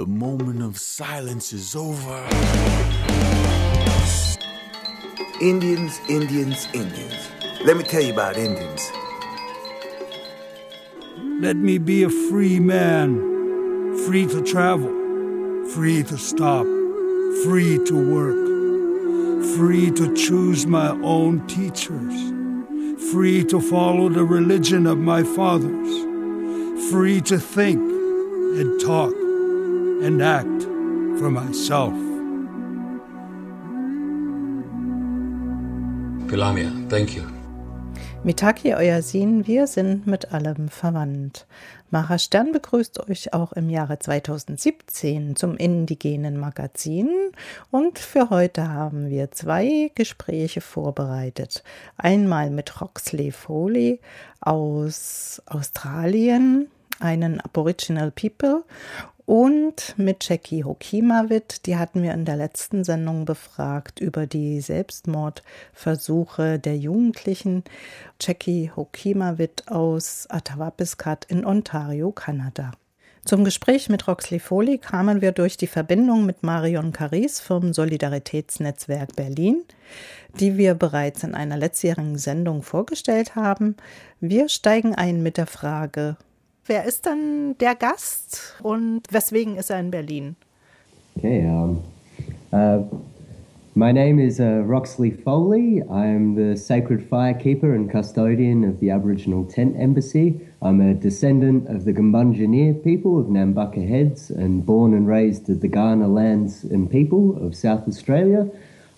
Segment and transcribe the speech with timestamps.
[0.00, 2.26] The moment of silence is over.
[5.42, 7.30] Indians, Indians, Indians.
[7.66, 8.90] Let me tell you about Indians.
[11.42, 13.18] Let me be a free man,
[14.06, 14.88] free to travel,
[15.74, 16.64] free to stop,
[17.44, 22.16] free to work, free to choose my own teachers,
[23.12, 27.82] free to follow the religion of my fathers, free to think
[28.58, 29.19] and talk
[30.02, 30.62] and act
[31.18, 31.92] for myself.
[36.28, 37.22] Pilamia, thank you.
[38.22, 41.46] Mitaki, euer Sin, wir sind mit allem verwandt.
[41.90, 47.08] Mara Stern begrüßt euch auch im Jahre 2017 zum indigenen Magazin
[47.70, 51.64] und für heute haben wir zwei Gespräche vorbereitet.
[51.96, 54.00] Einmal mit Roxley Foley
[54.40, 56.68] aus Australien,
[57.00, 58.64] einen Aboriginal People
[59.30, 66.58] und mit Jackie Hokimawit, die hatten wir in der letzten Sendung befragt über die Selbstmordversuche
[66.58, 67.62] der Jugendlichen.
[68.20, 72.72] Jackie Hokimawit aus Atawapiskat in Ontario, Kanada.
[73.24, 79.14] Zum Gespräch mit Roxley Foley kamen wir durch die Verbindung mit Marion Caris vom Solidaritätsnetzwerk
[79.14, 79.62] Berlin,
[80.40, 83.76] die wir bereits in einer letztjährigen Sendung vorgestellt haben.
[84.18, 86.16] Wir steigen ein mit der Frage,
[86.70, 90.36] Wer ist dann der Gast und weswegen ist er in Berlin?
[91.16, 91.82] Okay, um,
[92.52, 92.84] uh,
[93.74, 95.82] my name is uh, Roxley Foley.
[95.90, 100.40] I'm the sacred firekeeper and custodian of the Aboriginal Tent Embassy.
[100.62, 105.62] I'm a descendant of the Gumbunjinir people of Nambucca Heads and born and raised at
[105.62, 108.48] the Ghana lands and people of South Australia.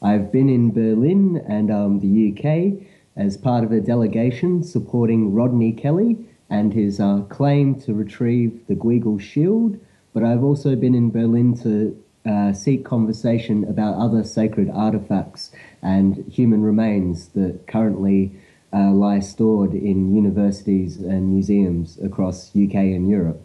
[0.03, 2.87] I've been in Berlin and um, the UK
[3.17, 8.75] as part of a delegation supporting Rodney Kelly and his uh, claim to retrieve the
[8.75, 9.81] Guigel Shield.
[10.13, 11.97] But I've also been in Berlin to
[12.31, 15.51] uh, seek conversation about other sacred artifacts
[15.83, 18.33] and human remains that currently
[18.73, 23.41] uh, lie stored in universities and museums across UK and Europe.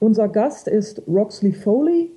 [0.00, 2.10] Unser Gast ist Roxley Foley.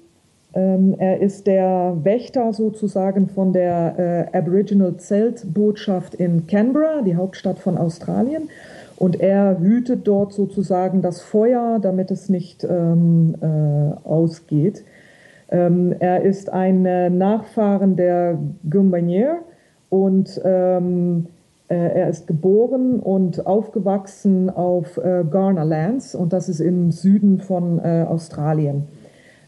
[0.54, 7.58] Ähm, er ist der Wächter sozusagen von der äh, Aboriginal Zeltbotschaft in Canberra, die Hauptstadt
[7.58, 8.50] von Australien.
[9.02, 14.86] Und er hütet dort sozusagen das Feuer, damit es nicht ähm, äh, ausgeht.
[15.50, 18.38] Ähm, er ist ein äh, Nachfahren der
[18.70, 19.40] Gumbanier
[19.90, 21.26] und ähm,
[21.68, 27.40] äh, er ist geboren und aufgewachsen auf äh, Garner Lands und das ist im Süden
[27.40, 28.84] von äh, Australien.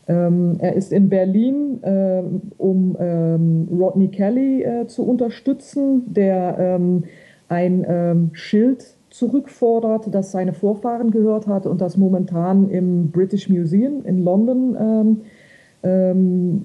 [0.07, 6.79] Ähm, er ist in Berlin, ähm, um ähm, Rodney Kelly äh, zu unterstützen, der
[7.49, 14.23] ein Schild zurückfordert, das seine Vorfahren gehört hat und das momentan im British Museum in
[14.23, 15.21] London ähm,
[15.83, 16.63] ähm,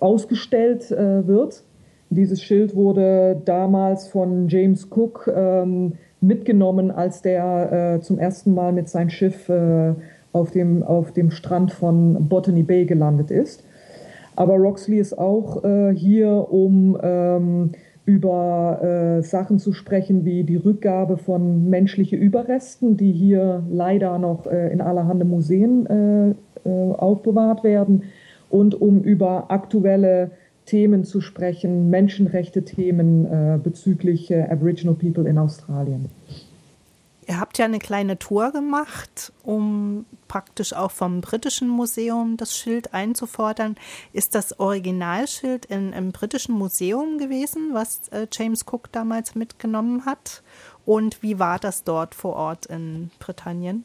[0.00, 1.62] ausgestellt äh, wird.
[2.08, 5.92] Dieses Schild wurde damals von James Cook ähm,
[6.22, 9.92] mitgenommen, als der äh, zum ersten Mal mit seinem Schiff äh,
[10.32, 13.64] auf, dem, auf dem Strand von Botany Bay gelandet ist.
[14.34, 17.72] Aber Roxley ist auch äh, hier, um ähm,
[18.04, 24.46] über äh, Sachen zu sprechen wie die Rückgabe von menschlichen Überresten, die hier leider noch
[24.46, 26.30] äh, in allerhand Museen äh,
[26.68, 28.02] äh, aufbewahrt werden,
[28.50, 30.32] und um über aktuelle
[30.66, 36.06] Themen zu sprechen, Menschenrechte-Themen äh, bezüglich äh, Aboriginal People in Australien.
[37.28, 42.94] Ihr habt ja eine kleine Tour gemacht, um praktisch auch vom britischen Museum das Schild
[42.94, 43.76] einzufordern.
[44.12, 50.42] Ist das Originalschild in, im britischen Museum gewesen, was äh, James Cook damals mitgenommen hat?
[50.84, 53.84] Und wie war das dort vor Ort in Britannien?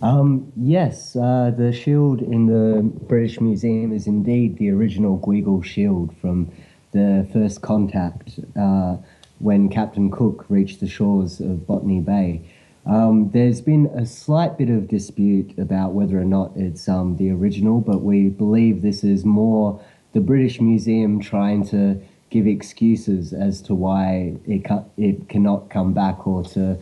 [0.00, 6.10] Um, yes, uh, the shield in the British Museum is indeed the original Guigal shield
[6.20, 6.48] from
[6.92, 8.40] the first contact.
[8.56, 8.96] Uh,
[9.42, 12.42] when Captain Cook reached the shores of Botany Bay.
[12.86, 17.30] Um, there's been a slight bit of dispute about whether or not it's um, the
[17.30, 19.80] original, but we believe this is more
[20.12, 22.00] the British Museum trying to
[22.30, 26.78] give excuses as to why it, ca- it cannot come back or to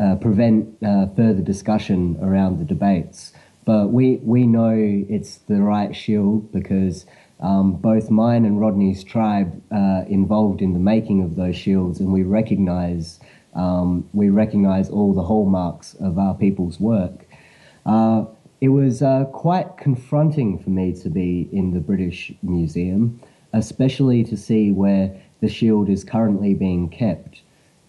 [0.00, 3.32] uh, prevent uh, further discussion around the debates.
[3.64, 7.06] But we, we know it's the right shield because
[7.40, 12.12] um, both mine and Rodney's tribe uh, involved in the making of those shields, and
[12.12, 13.20] we recognise
[13.54, 17.26] um, we recognise all the hallmarks of our people's work.
[17.84, 18.24] Uh,
[18.60, 23.20] it was uh, quite confronting for me to be in the British Museum,
[23.52, 27.40] especially to see where the shield is currently being kept.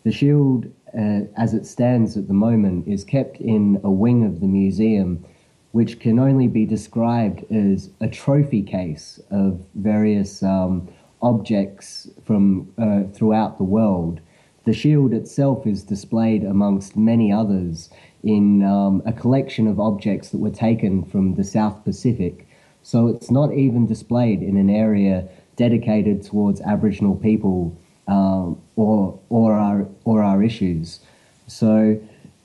[0.03, 0.65] The shield,
[0.97, 5.23] uh, as it stands at the moment, is kept in a wing of the museum
[5.71, 10.87] which can only be described as a trophy case of various um,
[11.21, 14.19] objects from uh, throughout the world.
[14.65, 17.89] The shield itself is displayed amongst many others
[18.23, 22.47] in um, a collection of objects that were taken from the South Pacific.
[22.83, 27.75] So it's not even displayed in an area dedicated towards Aboriginal people
[28.07, 30.99] um, or or our or our issues.
[31.47, 31.99] So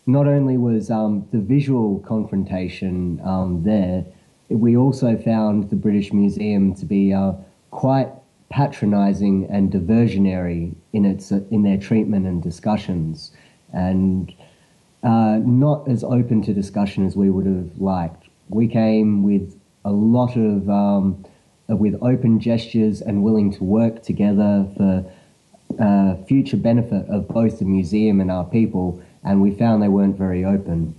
[0.07, 4.05] not only was um, the visual confrontation um, there,
[4.49, 7.33] we also found the British Museum to be uh,
[7.73, 8.09] quite
[8.49, 13.33] patronising and diversionary in its in their treatment and discussions,
[13.73, 14.33] and
[15.03, 18.29] uh, not as open to discussion as we would have liked.
[18.49, 21.25] We came with a lot of um,
[21.69, 25.05] with open gestures and willing to work together for
[25.81, 30.17] uh, future benefit of both the museum and our people, and we found they weren't
[30.17, 30.95] very open.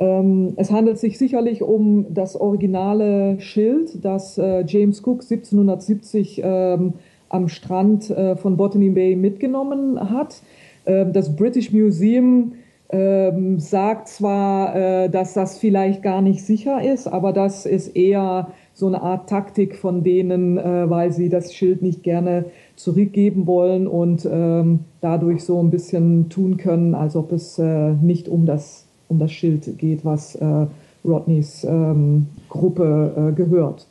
[0.00, 6.94] Ähm, es handelt sich sicherlich um das originale Schild, das äh, James Cook 1770 ähm,
[7.28, 10.42] am Strand äh, von Botany Bay mitgenommen hat.
[10.86, 12.54] Ähm, das British Museum
[12.92, 18.48] ähm, sagt zwar, äh, dass das vielleicht gar nicht sicher ist, aber das ist eher
[18.74, 22.44] so eine Art Taktik von denen, äh, weil sie das Schild nicht gerne
[22.76, 28.28] zurückgeben wollen und ähm, dadurch so ein bisschen tun können, als ob es äh, nicht
[28.28, 30.66] um das, um das Schild geht, was äh,
[31.04, 33.86] Rodneys ähm, Gruppe äh, gehört.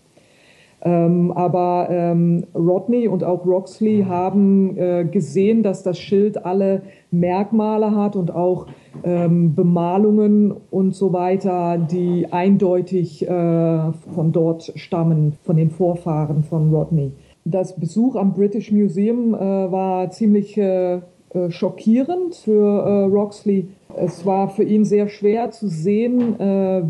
[0.84, 6.82] Ähm, aber ähm, Rodney und auch Roxley haben äh, gesehen, dass das Schild alle
[7.12, 8.66] Merkmale hat und auch
[9.04, 16.74] ähm, Bemalungen und so weiter, die eindeutig äh, von dort stammen, von den Vorfahren von
[16.74, 17.12] Rodney.
[17.46, 23.68] Das Besuch am British Museum äh, war ziemlich äh, äh, schockierend für äh, Roxley.
[23.96, 26.36] Es war für ihn sehr schwer zu sehen,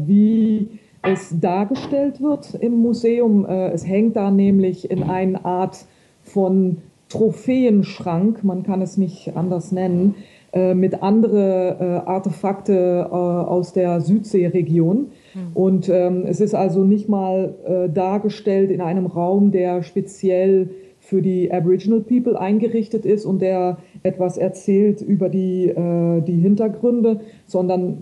[0.05, 0.67] wie
[1.03, 3.45] es dargestellt wird im Museum.
[3.45, 5.85] es hängt da nämlich in einer Art
[6.23, 6.77] von
[7.11, 10.15] Trophäenschrank, man kann es nicht anders nennen,
[10.53, 15.07] äh, mit anderen äh, Artefakte äh, aus der Südseeregion.
[15.33, 15.39] Mhm.
[15.53, 20.69] Und ähm, es ist also nicht mal äh, dargestellt in einem Raum, der speziell
[20.99, 27.21] für die Aboriginal People eingerichtet ist und der etwas erzählt über die, äh, die Hintergründe,
[27.47, 27.99] sondern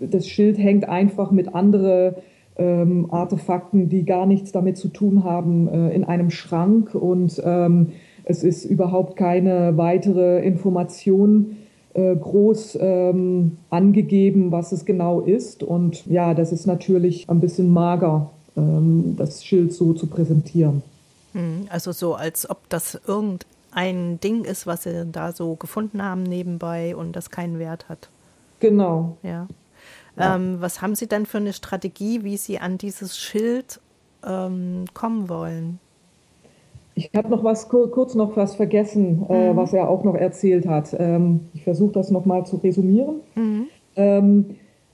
[0.00, 2.14] das Schild hängt einfach mit anderen
[2.56, 7.92] ähm, Artefakten, die gar nichts damit zu tun haben, in einem Schrank und ähm,
[8.28, 11.56] es ist überhaupt keine weitere Information
[11.94, 15.62] äh, groß ähm, angegeben, was es genau ist.
[15.62, 20.82] Und ja, das ist natürlich ein bisschen mager, ähm, das Schild so zu präsentieren.
[21.32, 26.22] Hm, also so, als ob das irgendein Ding ist, was sie da so gefunden haben
[26.22, 28.10] nebenbei und das keinen Wert hat.
[28.60, 29.16] Genau.
[29.22, 29.48] Ja.
[30.18, 30.36] Ja.
[30.36, 33.80] Ähm, was haben Sie denn für eine Strategie, wie Sie an dieses Schild
[34.26, 35.78] ähm, kommen wollen?
[36.94, 39.52] Ich habe noch was kurz noch was vergessen, äh, mhm.
[39.52, 40.94] äh, was er auch noch erzählt hat.
[40.98, 43.20] Ähm, ich versuche das noch mal zu resümieren.
[43.36, 43.66] Mhm.
[43.94, 44.44] Ähm,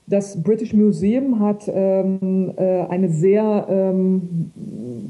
[0.07, 4.51] das British Museum hat ähm, äh, eine sehr ähm,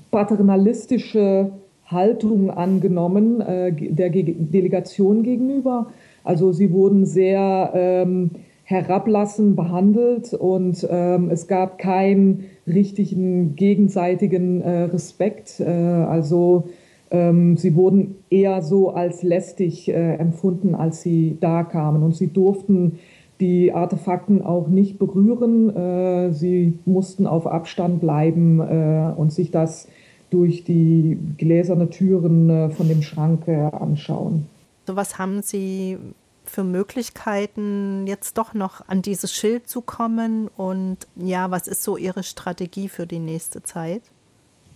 [0.09, 1.51] paternalistische
[1.85, 5.87] Haltung angenommen äh, der Ge Delegation gegenüber.
[6.23, 8.31] Also sie wurden sehr ähm,
[8.65, 15.59] herablassend behandelt und ähm, es gab keinen richtigen gegenseitigen äh, Respekt.
[15.59, 16.67] Äh, also
[17.11, 22.01] ähm, sie wurden eher so als lästig äh, empfunden, als sie da kamen.
[22.01, 22.99] Und sie durften
[23.39, 25.75] die Artefakten auch nicht berühren.
[25.75, 29.87] Äh, sie mussten auf Abstand bleiben äh, und sich das
[30.31, 34.47] durch die gläserne Türen äh, von dem Schrank anschauen.
[34.87, 35.97] So was haben Sie
[36.49, 40.47] für Möglichkeiten, jetzt doch noch an dieses Schild zu kommen?
[40.55, 44.01] Und ja, was ist so Ihre Strategie für die nächste Zeit?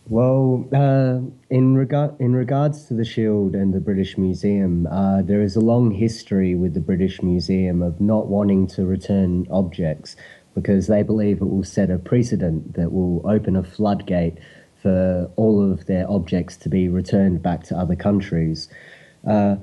[0.10, 5.44] Well, uh, in regard in regards to the Shield and the British Museum, uh, there
[5.44, 10.16] is a long history with the British Museum of not wanting to return objects
[10.56, 14.40] because they believe it will set a precedent that will open a floodgate
[14.82, 18.68] for all of their objects to be returned back to other countries.
[19.28, 19.58] Uh,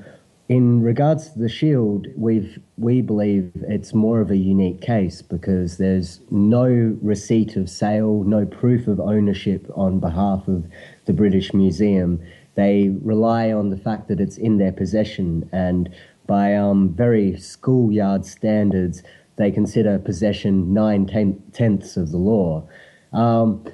[0.49, 5.79] in regards to the shield, we've we believe it's more of a unique case because
[5.79, 10.67] there's no receipt of sale, no proof of ownership on behalf of
[11.07, 12.23] the British Museum.
[12.55, 15.93] They rely on the fact that it's in their possession, and
[16.27, 19.03] by um, very schoolyard standards,
[19.37, 21.07] they consider possession nine
[21.53, 22.67] tenths of the law.
[23.13, 23.65] Um,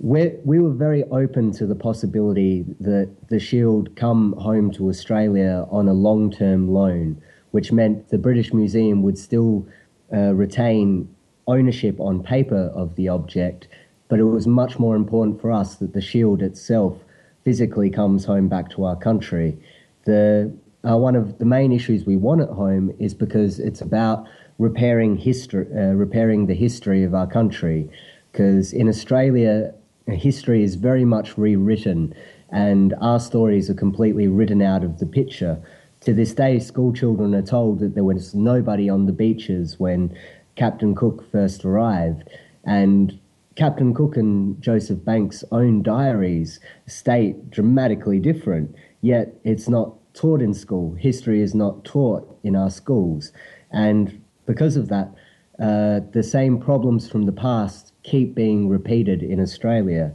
[0.00, 5.66] we we were very open to the possibility that the Shield come home to Australia
[5.70, 9.66] on a long term loan, which meant the British Museum would still
[10.12, 11.14] uh, retain
[11.46, 13.68] ownership on paper of the object,
[14.08, 16.96] but it was much more important for us that the shield itself
[17.44, 19.58] physically comes home back to our country.
[20.04, 20.50] The
[20.88, 24.26] uh, one of the main issues we want at home is because it's about
[24.58, 27.90] repairing history, uh, repairing the history of our country.
[28.32, 29.74] Because in Australia,
[30.06, 32.14] history is very much rewritten,
[32.50, 35.62] and our stories are completely written out of the picture.
[36.00, 40.16] To this day, school children are told that there was nobody on the beaches when
[40.56, 42.28] Captain Cook first arrived,
[42.64, 43.18] and
[43.56, 48.74] Captain Cook and Joseph Banks' own diaries state dramatically different.
[49.02, 50.94] Yet it's not taught in school.
[50.94, 53.32] History is not taught in our schools.
[53.70, 55.14] And because of that,
[55.58, 60.12] uh, the same problems from the past keep being repeated in Australia.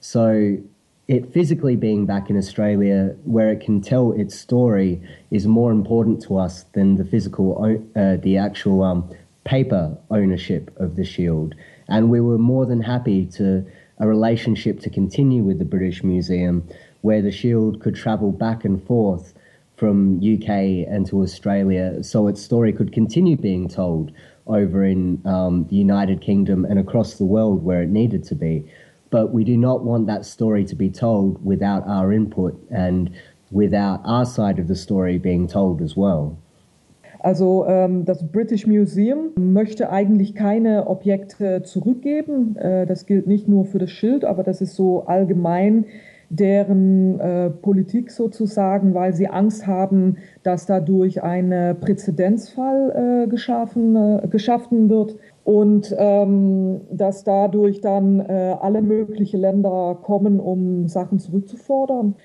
[0.00, 0.58] So,
[1.08, 5.00] it physically being back in Australia, where it can tell its story,
[5.30, 7.62] is more important to us than the physical,
[7.94, 9.08] uh, the actual um,
[9.44, 11.54] paper ownership of the shield.
[11.88, 13.64] And we were more than happy to
[13.98, 16.68] a relationship to continue with the British Museum,
[17.02, 19.32] where the shield could travel back and forth
[19.76, 20.48] from UK
[20.88, 24.10] and to Australia, so its story could continue being told
[24.46, 28.64] over in um, the United Kingdom and across the world where it needed to be.
[29.10, 33.10] But we do not want that story to be told without our input and
[33.50, 36.36] without our side of the story being told as well.
[37.20, 42.56] Also ähm, das British Museum möchte eigentlich keine Objekte zurückgeben.
[42.56, 45.86] Äh, das gilt nicht nur für das Schild, aber das ist so allgemein
[46.28, 54.28] deren äh, Politik sozusagen, weil sie Angst haben, dass dadurch ein Präzedenzfall äh, geschaffen, äh,
[54.28, 62.16] geschaffen wird und ähm, dass dadurch dann äh, alle möglichen Länder kommen, um Sachen zurückzufordern.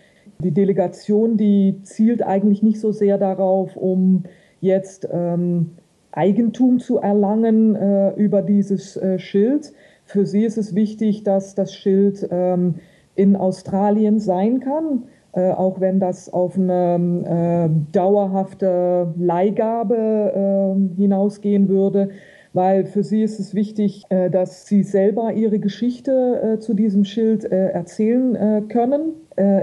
[0.43, 4.23] Die Delegation, die zielt eigentlich nicht so sehr darauf, um
[4.59, 5.71] jetzt ähm,
[6.11, 9.71] Eigentum zu erlangen äh, über dieses äh, Schild.
[10.03, 12.75] Für sie ist es wichtig, dass das Schild ähm,
[13.21, 21.69] in Australien sein kann, äh, auch wenn das auf eine äh, dauerhafte Leihgabe äh, hinausgehen
[21.69, 22.09] würde,
[22.53, 27.05] weil für sie ist es wichtig, äh, dass sie selber ihre Geschichte äh, zu diesem
[27.05, 29.13] Schild äh, erzählen können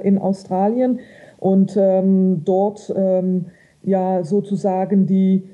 [0.03, 1.00] in Australien.
[1.38, 3.45] Und ähm, dort ähm,
[3.83, 5.45] ja sozusagen die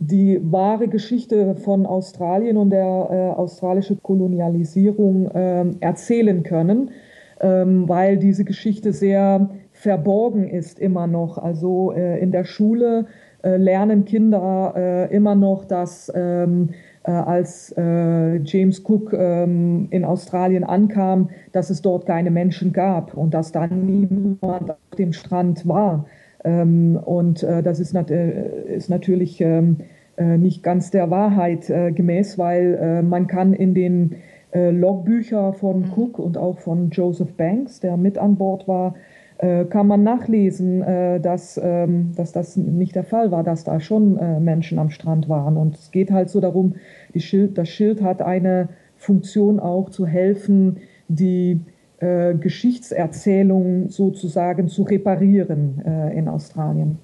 [0.00, 6.90] die wahre Geschichte von Australien und der äh, australischen Kolonialisierung äh, erzählen können
[7.40, 11.38] ähm, weil diese Geschichte sehr verborgen ist immer noch.
[11.38, 13.06] Also äh, in der Schule
[13.42, 16.70] äh, lernen Kinder äh, immer noch, dass ähm,
[17.04, 23.14] äh, als äh, James Cook ähm, in Australien ankam, dass es dort keine Menschen gab
[23.14, 26.06] und dass da niemand auf dem Strand war.
[26.44, 29.78] Ähm, und äh, das ist, nat ist natürlich ähm,
[30.20, 34.16] nicht ganz der Wahrheit gemäß, weil man kann in den
[34.52, 35.92] Logbücher von mhm.
[35.94, 38.94] Cook und auch von Joseph Banks, der mit an Bord war,
[39.38, 43.78] äh, kann man nachlesen, äh, dass, ähm, dass das nicht der Fall war, dass da
[43.78, 45.56] schon äh, Menschen am Strand waren.
[45.56, 46.74] Und es geht halt so darum,
[47.16, 50.78] Schild, das Schild hat eine Funktion auch zu helfen,
[51.08, 51.60] die
[51.98, 56.98] äh, Geschichtserzählung sozusagen zu reparieren äh, in Australien.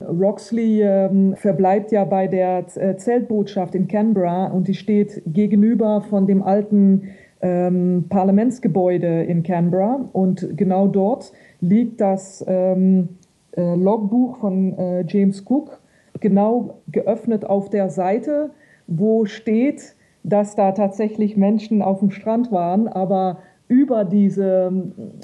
[0.00, 6.26] Roxley ähm, verbleibt ja bei der äh, Zeltbotschaft in Canberra und die steht gegenüber von
[6.26, 7.10] dem alten
[7.42, 10.08] ähm, Parlamentsgebäude in Canberra.
[10.12, 13.10] Und genau dort liegt das ähm,
[13.56, 15.80] äh, Logbuch von äh, James Cook
[16.20, 18.50] genau geöffnet auf der Seite,
[18.86, 23.38] wo steht, dass da tatsächlich Menschen auf dem Strand waren, aber
[23.68, 24.72] über diese,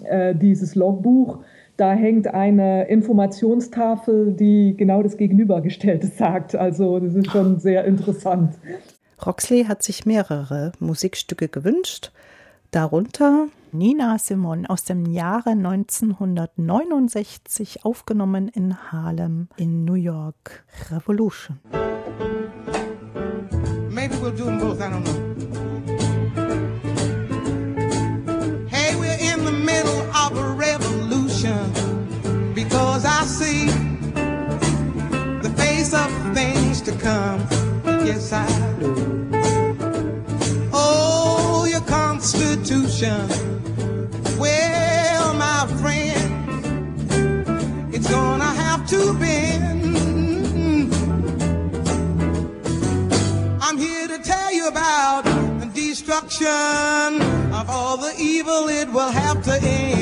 [0.05, 1.41] äh, dieses Logbuch
[1.77, 6.55] da hängt eine Informationstafel, die genau das Gegenübergestellte sagt.
[6.55, 8.55] Also das ist schon sehr interessant.
[9.25, 12.13] Roxley hat sich mehrere Musikstücke gewünscht,
[12.71, 21.59] darunter Nina Simon aus dem Jahre 1969 aufgenommen in Harlem in New York Revolution.
[23.91, 25.26] Maybe we'll do them both, I don't know.
[38.07, 38.47] Yes, I
[38.79, 39.29] do.
[40.73, 43.27] Oh, your Constitution.
[44.39, 46.23] Well, my friend,
[47.93, 50.95] it's gonna have to bend.
[53.61, 55.25] I'm here to tell you about
[55.59, 56.47] the destruction
[57.53, 59.96] of all the evil it will have to end.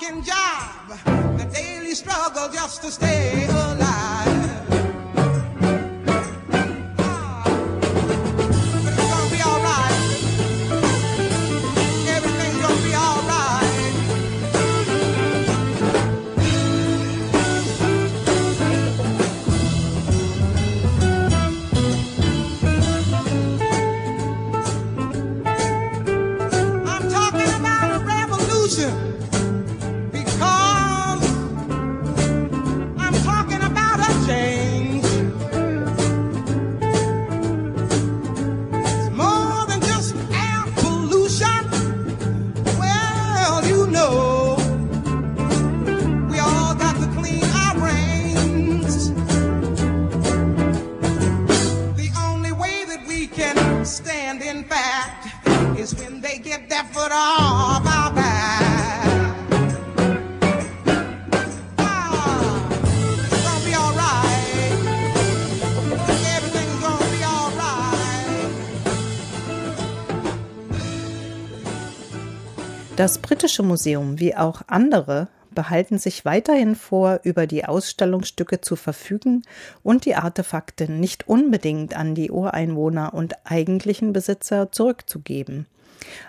[0.00, 0.88] Morning job,
[1.38, 4.39] the daily struggle just to stay alive.
[73.60, 79.42] Das Britische Museum, wie auch andere, behalten sich weiterhin vor, über die Ausstellungsstücke zu verfügen
[79.82, 85.66] und die Artefakte nicht unbedingt an die Ureinwohner und eigentlichen Besitzer zurückzugeben.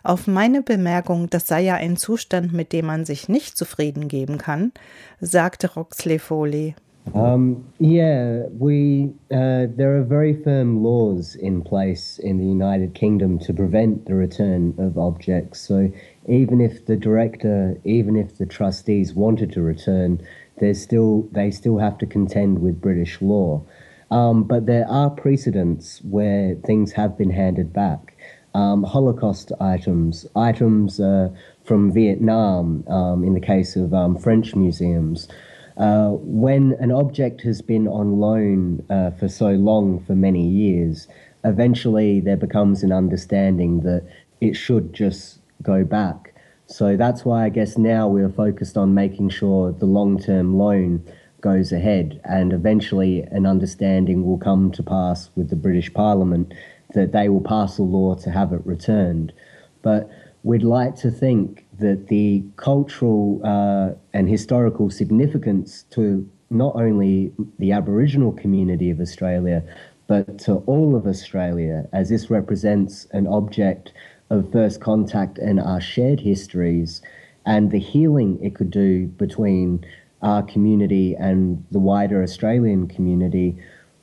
[0.03, 4.37] Auf meine Bemerkung, das sei ja ein Zustand, mit dem man sich nicht zufrieden geben
[4.37, 4.73] kann,
[5.21, 6.75] sagte Roxley Foley.
[7.13, 13.39] Um, yeah, we uh, there are very firm laws in place in the United Kingdom
[13.39, 15.59] to prevent the return of objects.
[15.59, 15.91] So
[16.27, 20.25] even if the director, even if the trustees wanted to return,
[20.59, 23.63] there's still they still have to contend with British law.
[24.09, 28.15] Um, but there are precedents where things have been handed back.
[28.53, 31.29] Um, Holocaust items, items uh,
[31.63, 35.29] from Vietnam, um, in the case of um, French museums.
[35.77, 41.07] Uh, when an object has been on loan uh, for so long, for many years,
[41.43, 44.05] eventually there becomes an understanding that
[44.41, 46.33] it should just go back.
[46.67, 51.05] So that's why I guess now we're focused on making sure the long term loan
[51.41, 56.53] goes ahead and eventually an understanding will come to pass with the British Parliament
[56.93, 59.33] that they will pass a law to have it returned.
[59.81, 60.09] But
[60.43, 67.71] we'd like to think that the cultural uh, and historical significance to not only the
[67.71, 69.63] Aboriginal community of Australia,
[70.07, 73.93] but to all of Australia, as this represents an object
[74.29, 77.01] of first contact and our shared histories,
[77.45, 79.85] and the healing it could do between
[80.21, 83.57] our community and the wider Australian community,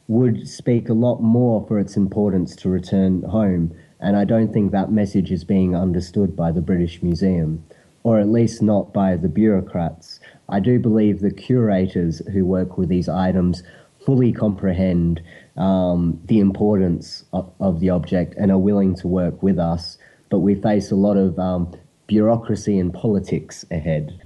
[0.09, 3.75] would speak a lot more for its importance to return home.
[4.01, 7.65] And I don't think that message is being understood by the British Museum,
[8.05, 10.21] or at least not by the bureaucrats.
[10.49, 13.63] I do believe the curators who work with these items
[14.05, 15.21] fully comprehend
[15.57, 19.99] um, the importance of, of, the object and are willing to work with us.
[20.31, 24.19] But we face a lot of um, bureaucracy and politics ahead.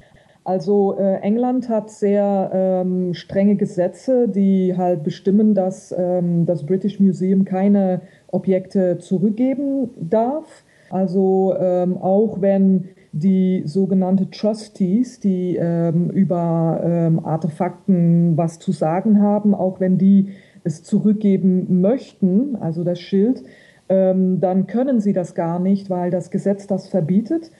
[0.44, 6.98] Also äh, England hat sehr ähm, strenge Gesetze, die halt bestimmen, dass ähm, das British
[6.98, 8.02] Museum keine
[8.32, 10.64] Objekte zurückgeben darf.
[10.90, 19.22] Also ähm, auch wenn die sogenannte Trustees, die ähm, über ähm, Artefakten was zu sagen
[19.22, 20.30] haben, auch wenn die
[20.64, 23.44] es zurückgeben möchten, also das Schild,
[23.88, 27.50] ähm, dann können sie das gar nicht, weil das Gesetz das verbietet.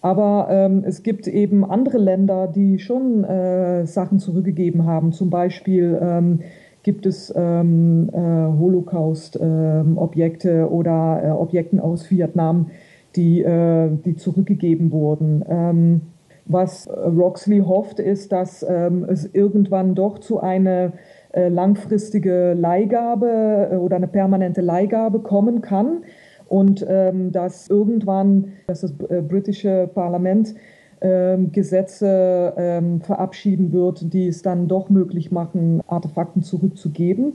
[0.00, 5.12] Aber ähm, es gibt eben andere Länder, die schon äh, Sachen zurückgegeben haben.
[5.12, 6.40] Zum Beispiel ähm,
[6.84, 8.18] gibt es ähm, äh,
[8.58, 12.70] Holocaust-Objekte oder äh, Objekten aus Vietnam,
[13.16, 15.44] die, äh, die zurückgegeben wurden.
[15.48, 16.02] Ähm,
[16.46, 20.92] was Roxley hofft, ist, dass ähm, es irgendwann doch zu einer
[21.32, 26.02] äh, langfristige Leihgabe äh, oder eine permanente Leihgabe kommen kann
[26.48, 30.54] und ähm, dass irgendwann dass das äh, britische Parlament
[31.52, 37.34] Gesetze ähm, verabschieden wird, die es dann doch möglich machen, Artefakten zurückzugeben.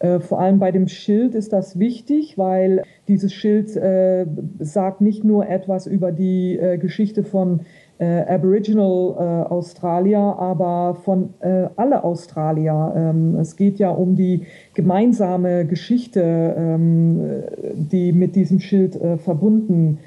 [0.00, 4.26] Äh, vor allem bei dem Schild ist das wichtig, weil dieses Schild äh,
[4.60, 7.60] sagt nicht nur etwas über die äh, Geschichte von
[7.98, 12.92] äh, Aboriginal äh, Australier, aber von äh, alle Australier.
[12.94, 17.42] Ähm, es geht ja um die gemeinsame Geschichte, ähm,
[17.74, 19.98] die mit diesem Schild verbunden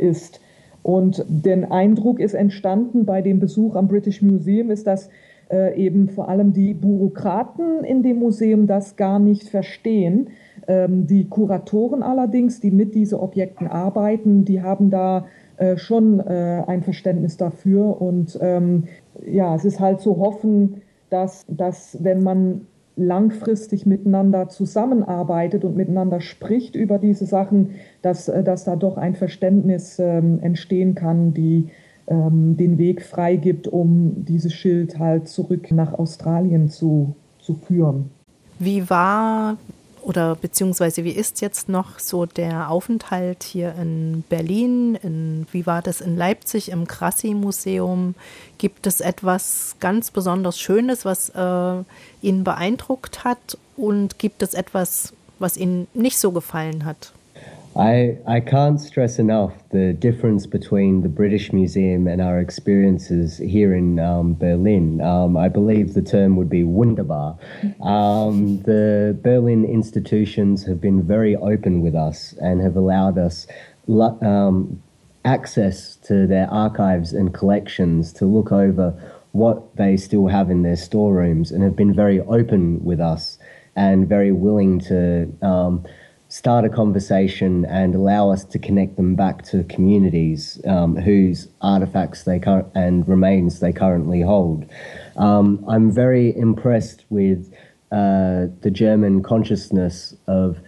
[0.00, 0.40] ist.
[0.82, 5.10] Und den Eindruck ist entstanden bei dem Besuch am British Museum, ist, dass
[5.50, 10.30] äh, eben vor allem die Bürokraten in dem Museum das gar nicht verstehen.
[10.66, 15.26] Ähm, die Kuratoren allerdings, die mit diesen Objekten arbeiten, die haben da
[15.58, 18.00] äh, schon äh, ein Verständnis dafür.
[18.00, 18.84] Und ähm,
[19.24, 22.62] ja, es ist halt zu hoffen, dass, dass wenn man
[22.96, 27.70] langfristig miteinander zusammenarbeitet und miteinander spricht über diese Sachen,
[28.02, 31.68] dass, äh, dass da doch ein Verständnis ähm, entstehen kann, die
[32.06, 38.10] ähm, den Weg freigibt, um dieses Schild halt zurück nach Australien zu, zu führen.
[38.58, 39.56] Wie war
[40.02, 44.96] oder beziehungsweise wie ist jetzt noch so der Aufenthalt hier in Berlin?
[44.96, 48.14] In, wie war das in Leipzig im Krassi-Museum?
[48.58, 51.84] Gibt es etwas ganz besonders Schönes, was äh,
[52.20, 53.58] Ihnen beeindruckt hat?
[53.76, 57.12] Und gibt es etwas, was Ihnen nicht so gefallen hat?
[57.74, 63.74] I, I can't stress enough the difference between the British Museum and our experiences here
[63.74, 65.00] in um, Berlin.
[65.00, 67.38] Um, I believe the term would be wunderbar.
[67.80, 73.46] Um, the Berlin institutions have been very open with us and have allowed us
[73.88, 74.82] um,
[75.24, 78.90] access to their archives and collections to look over
[79.32, 83.38] what they still have in their storerooms and have been very open with us
[83.74, 85.82] and very willing to um,
[86.32, 92.22] start a conversation and allow us to connect them back to communities um, whose artifacts
[92.22, 94.64] they cur- and remains they currently hold.
[95.16, 97.52] Um, I'm very impressed with
[97.92, 100.58] uh, the German consciousness of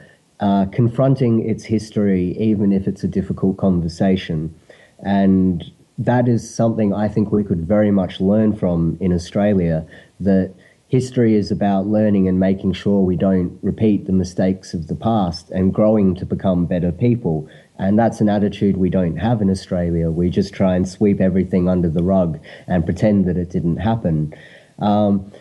[0.40, 4.54] uh, confronting its history, even if it's a difficult conversation.
[4.98, 5.64] And
[5.96, 9.86] that is something I think we could very much learn from in Australia
[10.20, 10.52] that
[10.94, 15.50] history is about learning and making sure we don't repeat the mistakes of the past
[15.50, 17.48] and growing to become better people.
[17.80, 20.08] And that's an attitude we don't have in Australia.
[20.12, 24.32] We just try and sweep everything under the rug and pretend that it didn't happen.
[24.78, 25.32] Um,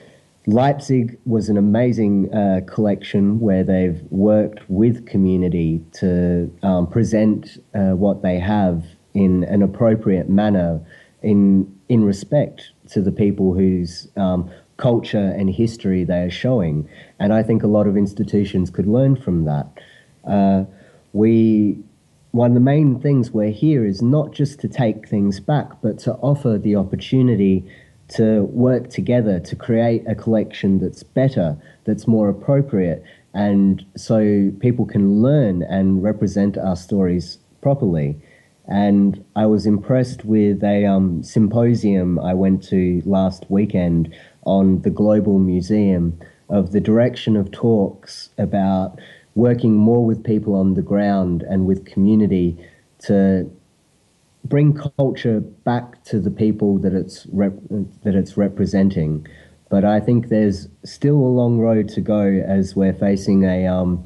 [0.47, 7.91] Leipzig was an amazing uh, collection where they've worked with community to um, present uh,
[7.91, 10.81] what they have in an appropriate manner
[11.21, 16.87] in in respect to the people whose um, culture and history they are showing.
[17.19, 19.67] And I think a lot of institutions could learn from that.
[20.25, 20.63] Uh,
[21.13, 21.77] we,
[22.31, 25.99] one of the main things we're here is not just to take things back, but
[25.99, 27.65] to offer the opportunity
[28.09, 34.85] to work together to create a collection that's better, that's more appropriate, and so people
[34.85, 38.15] can learn and represent our stories properly.
[38.67, 44.13] And I was impressed with a um, symposium I went to last weekend
[44.45, 48.99] on the Global Museum of the direction of talks about
[49.35, 52.57] working more with people on the ground and with community
[52.99, 53.49] to
[54.45, 57.59] bring culture back to the people that it's rep-
[58.03, 59.25] that it's representing.
[59.69, 64.03] But I think there's still a long road to go as we're facing a um,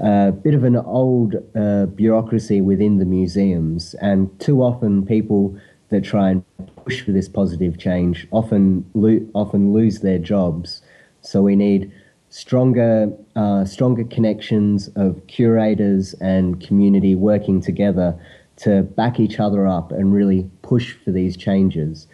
[0.00, 5.58] a bit of an old uh, bureaucracy within the museums, and too often people
[5.92, 6.44] that try and
[6.84, 10.82] push for this positive change often lo- often lose their jobs.
[11.20, 11.92] So we need
[12.28, 18.18] stronger uh, stronger connections of curators and community working together
[18.56, 22.06] to back each other up and really push for these changes.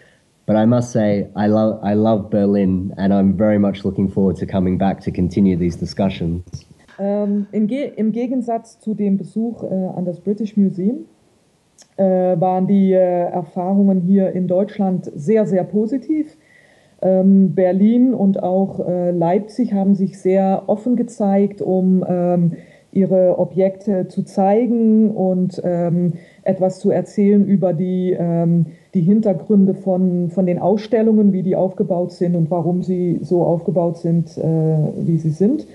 [0.47, 4.37] But I must say, I love I love Berlin, and I'm very much looking forward
[4.37, 6.43] to coming back to continue these discussions.
[6.99, 11.07] Ähm, im, Ge Im Gegensatz zu dem Besuch äh, an das British Museum
[12.03, 16.37] waren die äh, Erfahrungen hier in Deutschland sehr, sehr positiv.
[17.01, 22.53] Ähm, Berlin und auch äh, Leipzig haben sich sehr offen gezeigt, um ähm,
[22.91, 30.31] ihre Objekte zu zeigen und ähm, etwas zu erzählen über die, ähm, die Hintergründe von,
[30.31, 35.19] von den Ausstellungen, wie die aufgebaut sind und warum sie so aufgebaut sind, äh, wie
[35.19, 35.67] sie sind.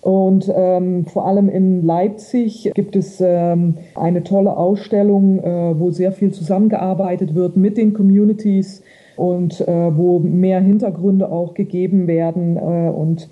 [0.00, 6.12] Und ähm, vor allem in Leipzig gibt es ähm, eine tolle Ausstellung, äh, wo sehr
[6.12, 8.82] viel zusammengearbeitet wird mit den Communities
[9.16, 12.56] und äh, wo mehr Hintergründe auch gegeben werden.
[12.56, 13.28] Äh, und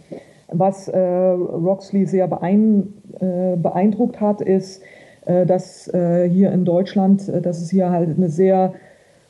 [0.49, 4.83] was äh, Roxley sehr beein, äh, beeindruckt hat, ist,
[5.25, 8.75] äh, dass hier in Deutschland, dass es hier halt eine sehr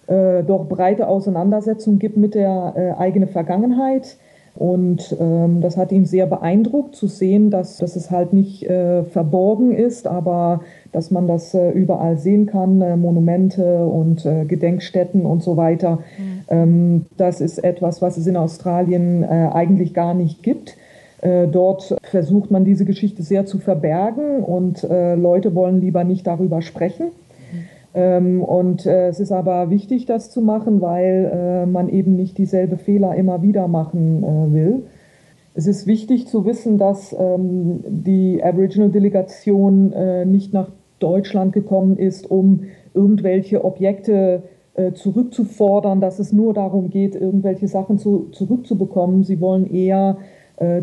[0.09, 4.19] doch breite Auseinandersetzung gibt mit der eigenen Vergangenheit
[4.57, 9.05] und ähm, das hat ihn sehr beeindruckt zu sehen, dass, dass es halt nicht äh,
[9.05, 15.27] verborgen ist, aber dass man das äh, überall sehen kann, äh, Monumente und äh, Gedenkstätten
[15.27, 15.99] und so weiter.
[16.17, 16.43] Mhm.
[16.49, 20.79] Ähm, das ist etwas, was es in Australien äh, eigentlich gar nicht gibt.
[21.21, 26.63] Äh, dort versucht man diese Geschichte sehr zu verbergen und Leute wollen lieber nicht darüber
[26.63, 27.07] sprechen.
[27.97, 32.37] Ähm, und äh, es ist aber wichtig, das zu machen, weil äh, man eben nicht
[32.37, 34.83] dieselbe Fehler immer wieder machen äh, will.
[35.55, 39.95] Es ist wichtig zu wissen, dass ähm, die Aboriginal-Delegation
[40.31, 44.43] nicht nach Deutschland gekommen ist, um irgendwelche Objekte
[44.93, 49.25] zurückzufordern, dass es nur darum geht, irgendwelche Sachen zu, zurückzubekommen.
[49.25, 50.19] Sie wollen eher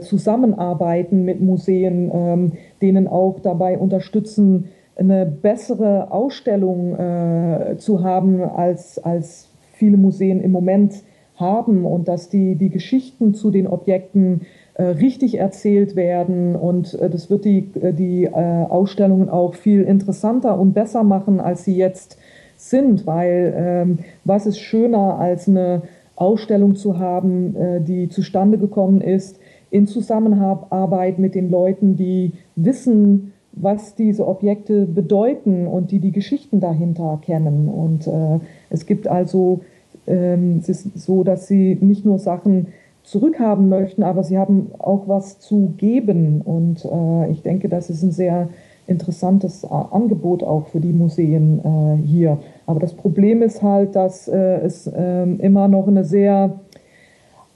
[0.02, 8.99] zusammenarbeiten mit Museen, ähm, denen auch dabei unterstützen, eine bessere Ausstellung äh, zu haben, als,
[8.99, 10.93] als viele Museen im Moment
[11.36, 14.41] haben und dass die, die Geschichten zu den Objekten
[14.75, 20.60] äh, richtig erzählt werden und äh, das wird die, äh, die Ausstellungen auch viel interessanter
[20.60, 22.17] und besser machen, als sie jetzt
[22.56, 25.84] sind, weil ähm, was ist schöner als eine
[26.15, 29.39] Ausstellung zu haben, die zustande gekommen ist
[29.71, 36.60] in Zusammenarbeit mit den Leuten, die wissen, was diese Objekte bedeuten und die die Geschichten
[36.60, 37.70] dahinter kennen.
[37.70, 38.39] Und äh,
[38.70, 39.62] es gibt also,
[40.08, 42.68] ähm, es ist so, dass sie nicht nur Sachen
[43.04, 46.42] zurückhaben möchten, aber sie haben auch was zu geben.
[46.42, 48.50] Und äh, ich denke, das ist ein sehr
[48.88, 52.39] interessantes Angebot auch für die Museen äh, hier.
[52.66, 56.60] Aber das Problem ist halt, dass äh, es ähm, immer noch eine sehr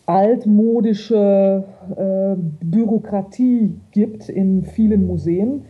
[0.06, 1.66] altmodische
[1.98, 5.66] äh, Bürokratie gibt in vielen Museen.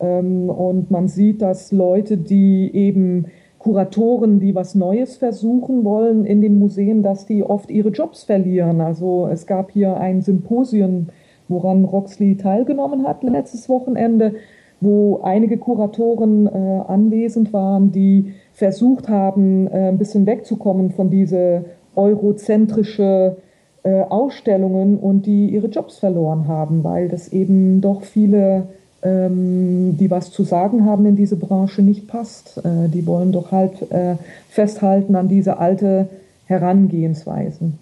[0.00, 3.26] Ähm, und man sieht, dass Leute, die eben
[3.58, 8.80] Kuratoren, die was Neues versuchen wollen in den Museen, dass die oft ihre Jobs verlieren.
[8.80, 11.08] Also es gab hier ein Symposium,
[11.48, 14.34] woran Roxley teilgenommen hat letztes Wochenende,
[14.80, 16.50] wo einige Kuratoren äh,
[16.86, 21.64] anwesend waren, die versucht haben, äh, ein bisschen wegzukommen von diese
[21.96, 23.38] eurozentrische
[23.82, 28.68] äh, Ausstellungen und die ihre Jobs verloren haben, weil das eben doch viele
[29.04, 32.58] die was zu sagen haben in diese Branche, nicht passt.
[32.58, 34.16] Äh, die wollen doch halt äh,
[34.48, 36.08] festhalten an diese alte
[36.46, 37.72] Herangehensweise.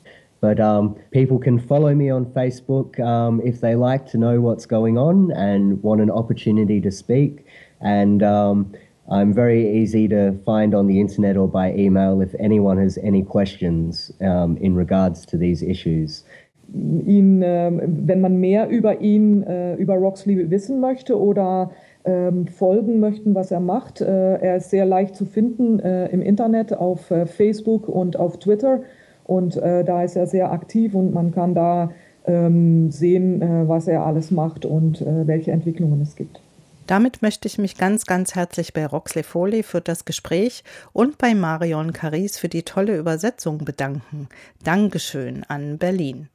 [0.42, 4.66] But um, people can follow me on Facebook um, if they like to know what's
[4.68, 7.46] going on and want an opportunity to speak.
[7.81, 8.74] And um,
[9.11, 13.22] I'm very easy to find on the internet or by email if anyone has any
[13.22, 16.24] questions in regards to these issues.
[16.72, 21.70] Ihn, ähm, wenn man mehr über ihn, äh, über Roxley wissen möchte oder
[22.05, 24.00] ähm, folgen möchten, was er macht.
[24.00, 28.81] Äh, er ist sehr leicht zu finden äh, im Internet, auf Facebook und auf Twitter.
[29.24, 31.90] Und da ist er sehr aktiv und man kann da
[32.29, 36.40] ähm, sehen, was er alles macht und welche Entwicklungen es gibt.
[36.87, 41.35] Damit möchte ich mich ganz, ganz herzlich bei Roxley Foley für das Gespräch und bei
[41.35, 44.29] Marion Caris für die tolle Übersetzung bedanken.
[44.62, 46.29] Dankeschön an Berlin.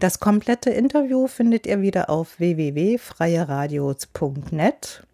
[0.00, 5.06] Das komplette Interview findet ihr wieder auf www.freieradios.net.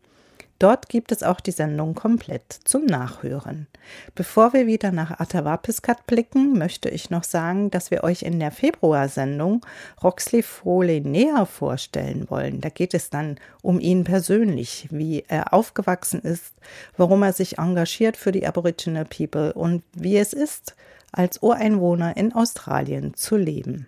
[0.60, 3.66] Dort gibt es auch die Sendung komplett zum Nachhören.
[4.14, 8.50] Bevor wir wieder nach Atawapiskat blicken, möchte ich noch sagen, dass wir euch in der
[8.50, 9.64] Februarsendung
[10.02, 12.60] Roxley Foley näher vorstellen wollen.
[12.60, 16.52] Da geht es dann um ihn persönlich, wie er aufgewachsen ist,
[16.94, 20.76] warum er sich engagiert für die Aboriginal People und wie es ist,
[21.10, 23.86] als Ureinwohner in Australien zu leben.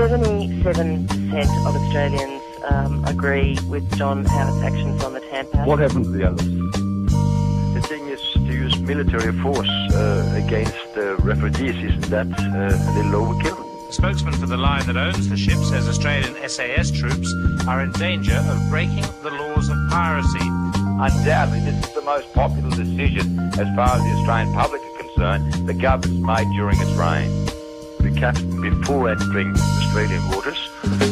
[0.00, 5.64] Seventy-seven percent of Australians um, agree with John Howard's actions on the Tampa.
[5.64, 6.46] What happened to the others?
[7.74, 11.76] The thing is to use military force uh, against uh, refugees.
[11.84, 13.88] Isn't that uh, a little overkill?
[13.88, 17.30] The spokesman for the line that owns the ship says Australian SAS troops
[17.68, 20.48] are in danger of breaking the laws of piracy.
[20.98, 25.68] Undoubtedly, this is the most popular decision as far as the Australian public are concerned
[25.68, 27.49] the government's made during its reign
[28.20, 30.58] the captain, before entering Australian waters,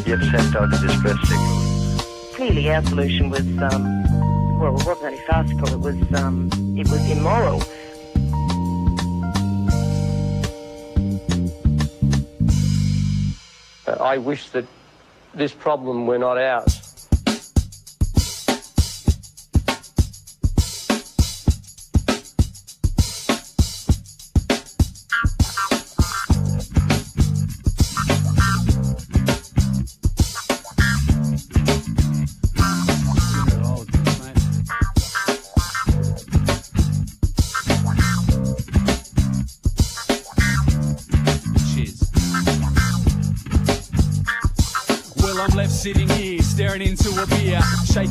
[0.05, 1.99] he had sent out a distress signal.
[2.35, 7.11] Clearly, our solution was, um, well, it wasn't only farcical, it was, um, it was
[7.11, 7.62] immoral.
[14.01, 14.66] I wish that
[15.35, 16.77] this problem were not ours.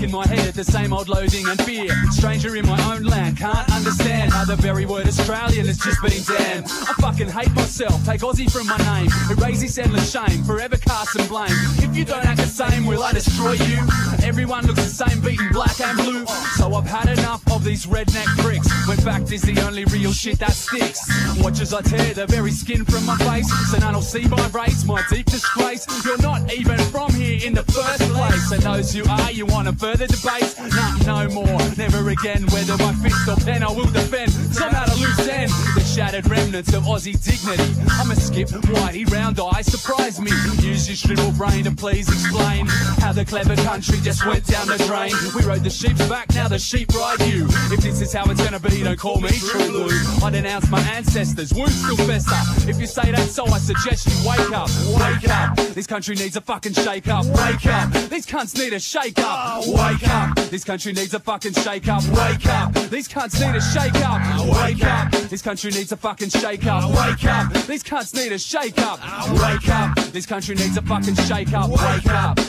[0.08, 1.90] Shaking my head the same old loathing and fear.
[2.12, 6.24] Stranger in my own land, can't understand how the very word Australian has just been
[6.24, 6.66] damned.
[6.66, 9.10] I fucking hate myself, take Aussie from my name.
[9.32, 11.56] Erase this endless shame, forever cast and blame.
[11.80, 13.80] If you don't act the same, will I destroy you?
[14.24, 16.26] Everyone looks the same, beaten black and blue.
[16.58, 18.70] So I've had enough these redneck pricks.
[18.88, 21.02] When fact, is the only real shit that sticks.
[21.44, 24.48] Watch as I tear the very skin from my face, so none will see my
[24.50, 25.86] race, my deep disgrace.
[26.06, 28.52] You're not even from here in the first place.
[28.52, 30.56] And those who are, you want a further debate?
[30.58, 32.48] Nah, no more, never again.
[32.56, 34.32] Whether by fist or pen, I will defend.
[34.32, 35.52] Some at a loose end,
[35.98, 37.74] shattered remnants of Aussie dignity.
[37.90, 40.30] I'm a skip, whitey, round eye, surprise me.
[40.62, 42.68] Use your shrivel brain to please explain
[43.00, 45.12] how the clever country just went down the drain.
[45.34, 47.48] We rode the sheep's back, now the sheep ride you.
[47.74, 49.90] If this is how it's gonna be, don't call me true blue.
[50.24, 52.70] I denounce my ancestors, wounds still fester.
[52.70, 54.70] If you say that so, I suggest you wake up,
[55.02, 55.58] wake up.
[55.74, 57.92] This country needs a fucking shake up, wake up.
[58.12, 60.36] These cunts need a shake up, wake up.
[60.52, 62.72] This country needs a fucking shake up, wake up.
[62.92, 64.22] These cunts need a shake up,
[64.62, 65.12] wake up.
[65.28, 67.54] This country needs a fucking shake up, wake up.
[67.68, 69.00] These cunts need a shake up,
[69.32, 69.96] wake up.
[70.12, 72.40] This country needs a fucking shake up, wake up.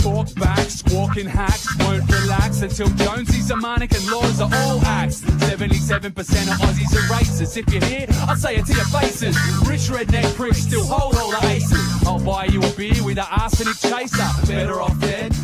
[0.00, 5.20] Talk back, squawking hacks won't relax until Jonesy's a manic and laws are all acts.
[5.20, 7.56] 77% of Aussies are racist.
[7.58, 9.36] If you're here, I'll say it to your faces.
[9.68, 12.06] Rich redneck pricks still hold all the aces.
[12.06, 14.26] I'll buy you a beer with an arsenic chaser.
[14.46, 15.34] Better off dead.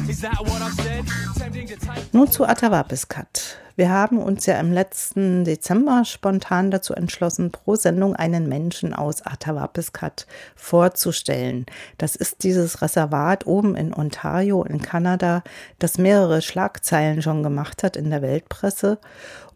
[2.12, 3.58] Nun zu Atawapiskat.
[3.76, 9.26] Wir haben uns ja im letzten Dezember spontan dazu entschlossen, pro Sendung einen Menschen aus
[9.26, 11.66] Atawapiskat vorzustellen.
[11.98, 15.42] Das ist dieses Reservat oben in Ontario in Kanada,
[15.78, 18.98] das mehrere Schlagzeilen schon gemacht hat in der Weltpresse.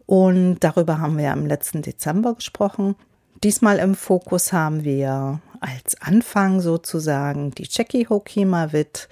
[0.05, 2.95] Und darüber haben wir ja im letzten Dezember gesprochen.
[3.43, 9.09] Diesmal im Fokus haben wir als Anfang sozusagen die Jackie Hokimawit,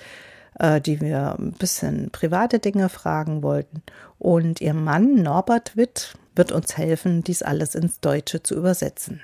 [0.60, 3.84] äh, die wir ein bisschen private Dinge fragen wollten.
[4.18, 9.22] Und ihr Mann Norbert Witt wird uns helfen, dies alles ins Deutsche zu übersetzen.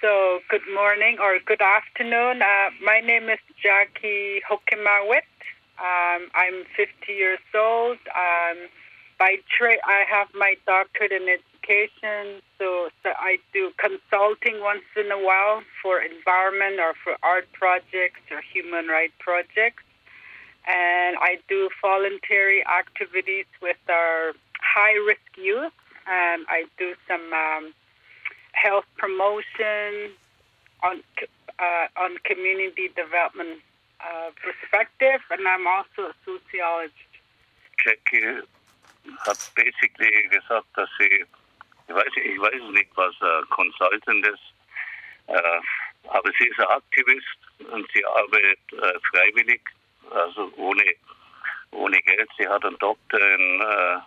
[0.00, 2.42] So, good morning or good afternoon.
[2.42, 5.24] Uh, my name is Jackie Hokimawit.
[5.78, 7.98] Um, I'm 50 years old.
[8.14, 8.68] Um,
[9.18, 15.10] by trade, I have my doctorate in education, so, so I do consulting once in
[15.10, 19.85] a while for environment or for art projects or human rights projects.
[20.66, 25.72] And I do voluntary activities with our high risk youth.
[26.06, 27.74] And I do some um,
[28.52, 30.12] health promotion
[30.82, 31.02] on
[31.58, 33.60] uh, on community development
[34.00, 37.12] uh, perspective, and I'm also a sociologist.
[37.82, 38.44] Jackie
[39.24, 41.24] hat basically gesagt, dass sie,
[41.88, 44.42] ich weiß, ich weiß nicht, was äh, Consultant ist,
[46.08, 47.38] aber sie ist ein Aktivist
[47.72, 48.58] und sie arbeitet
[49.10, 49.60] freiwillig,
[50.10, 50.84] also ohne,
[51.70, 52.28] ohne Geld.
[52.38, 53.98] Sie hat einen Doktor in, äh,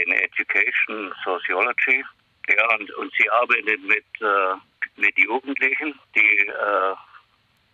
[0.00, 2.04] in Education Sociology.
[2.48, 4.54] Ja, und, und sie arbeitet mit, äh,
[4.96, 6.94] mit Jugendlichen, die äh,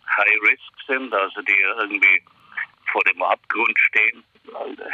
[0.07, 2.23] High Risk sind, also die irgendwie
[2.91, 4.23] vor dem Abgrund stehen.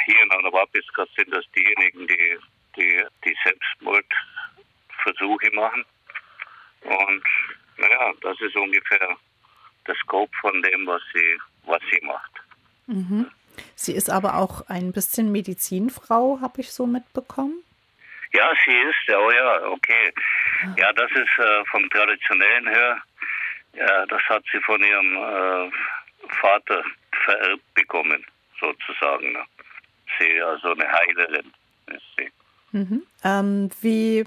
[0.06, 2.38] Hier in Anabapiska sind das diejenigen, die,
[2.78, 5.86] die, die Selbstmordversuche machen.
[6.82, 7.24] Und
[7.78, 9.18] naja, das ist ungefähr
[9.88, 12.41] der Scope von dem, was sie, was sie macht.
[12.92, 13.28] Mhm.
[13.76, 17.64] Sie ist aber auch ein bisschen Medizinfrau, habe ich so mitbekommen.
[18.34, 20.14] Ja, sie ist, oh ja, okay.
[20.78, 22.98] Ja, das ist äh, vom Traditionellen her,
[23.74, 25.72] ja, das hat sie von ihrem äh,
[26.42, 26.84] Vater
[27.26, 28.26] vererbt bekommen,
[28.60, 29.34] sozusagen.
[29.34, 29.44] Ne?
[30.20, 31.52] Sie, also eine Heilerin
[31.88, 32.32] ist sie.
[32.72, 33.04] Mhm.
[33.24, 34.26] Ähm, wie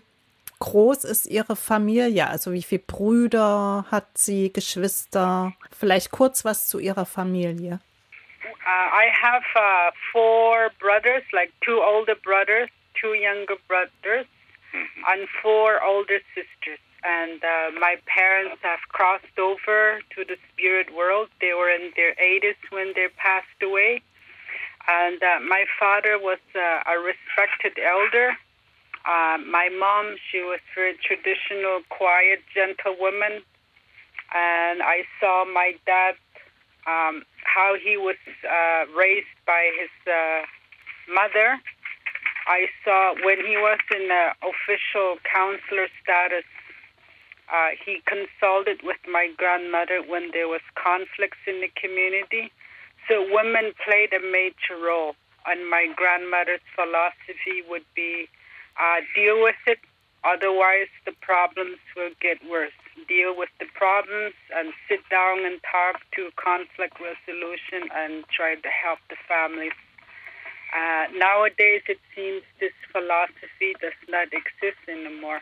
[0.58, 2.28] groß ist Ihre Familie?
[2.28, 5.52] Also wie viele Brüder hat sie, Geschwister?
[5.78, 7.80] Vielleicht kurz was zu Ihrer Familie.
[8.44, 12.68] Uh, I have uh, four brothers, like two older brothers,
[13.00, 14.26] two younger brothers,
[15.08, 16.78] and four older sisters.
[17.04, 21.28] And uh, my parents have crossed over to the spirit world.
[21.40, 24.02] They were in their 80s when they passed away.
[24.88, 28.32] And uh, my father was uh, a respected elder.
[29.04, 33.44] Uh, my mom, she was very traditional, quiet, gentle woman.
[34.32, 36.14] And I saw my dad,
[36.86, 40.42] um, how he was uh, raised by his uh,
[41.12, 41.60] mother.
[42.46, 46.44] I saw when he was in the official counselor status,
[47.52, 52.52] uh, he consulted with my grandmother when there was conflicts in the community.
[53.08, 55.14] So women played a major role,
[55.46, 58.28] and my grandmother's philosophy would be
[58.80, 59.78] uh, deal with it,
[60.24, 62.72] otherwise the problems will get worse.
[63.08, 68.68] Deal with the problems and sit down and talk to conflict resolution and try to
[68.68, 69.76] help the families.
[70.74, 75.40] Uh, nowadays, it seems this philosophy does not exist anymore.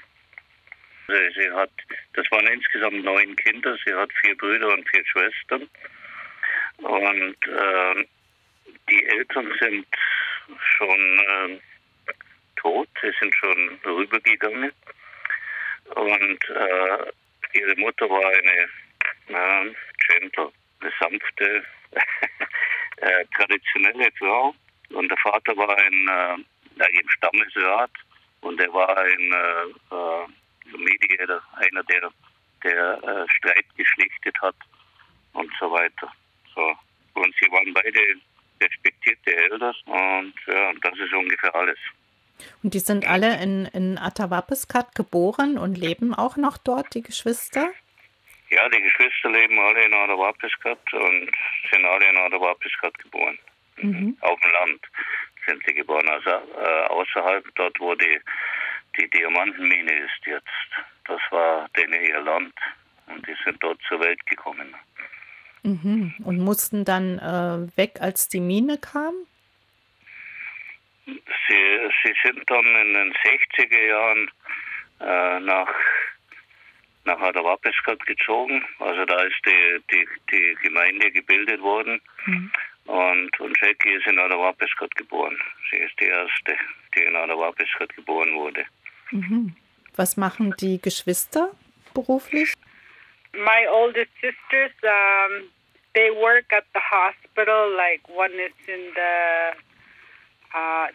[1.09, 1.71] Sie, hat,
[2.15, 3.77] das waren insgesamt neun Kinder.
[3.85, 5.69] Sie hat vier Brüder und vier Schwestern.
[6.79, 8.05] Und äh,
[8.89, 9.87] die Eltern sind
[10.59, 11.61] schon äh,
[12.57, 12.89] tot.
[13.01, 14.73] sie sind schon rübergegangen.
[15.95, 17.13] Und äh,
[17.55, 18.69] ihre Mutter war eine
[19.29, 19.65] na,
[20.09, 21.65] gentle, eine sanfte,
[22.97, 24.55] äh, traditionelle Frau.
[24.91, 26.45] Und der Vater war ein, äh,
[27.17, 27.91] Stammesrat
[28.41, 32.11] und er war ein äh, äh, Mediator, einer, der,
[32.65, 34.57] der äh, Streit geschlichtet hat
[35.33, 36.13] und so weiter.
[36.55, 36.77] So.
[37.15, 38.01] Und sie waren beide
[38.61, 41.79] respektierte Eltern und ja, das ist ungefähr alles.
[42.63, 47.69] Und die sind alle in, in Atawapiskat geboren und leben auch noch dort, die Geschwister?
[48.51, 51.31] Ja, die Geschwister leben alle in Atawapiskat und
[51.71, 53.39] sind alle in Atawapiskat geboren.
[53.77, 54.17] Mhm.
[54.21, 54.81] Auf dem Land
[55.47, 58.21] sind sie geboren, also äh, außerhalb dort, wo die,
[58.99, 60.47] die Diamantenmine ist jetzt.
[61.07, 62.55] Das war denen ihr Land
[63.07, 64.75] und die sind dort zur Welt gekommen.
[65.63, 66.15] Mhm.
[66.25, 69.15] Und mussten dann äh, weg, als die Mine kam?
[71.07, 74.31] Sie, sie sind dann in den 60er Jahren
[75.01, 75.75] äh, nach,
[77.05, 78.65] nach Adawapiskat gezogen.
[78.79, 82.01] Also da ist die, die, die Gemeinde gebildet worden.
[82.87, 85.37] Und, und Jackie ist in Adawapiskat geboren.
[85.71, 86.57] Sie ist die erste,
[86.97, 88.65] die in Adawapiskat geboren wurde.
[89.11, 89.57] Mhm.
[89.97, 91.51] Was machen die Geschwister
[91.95, 92.55] beruflich?
[93.35, 95.49] My oldest sisters, um,
[95.95, 97.75] they work at the hospital.
[97.77, 99.57] Like one is in the
[100.55, 100.87] uh,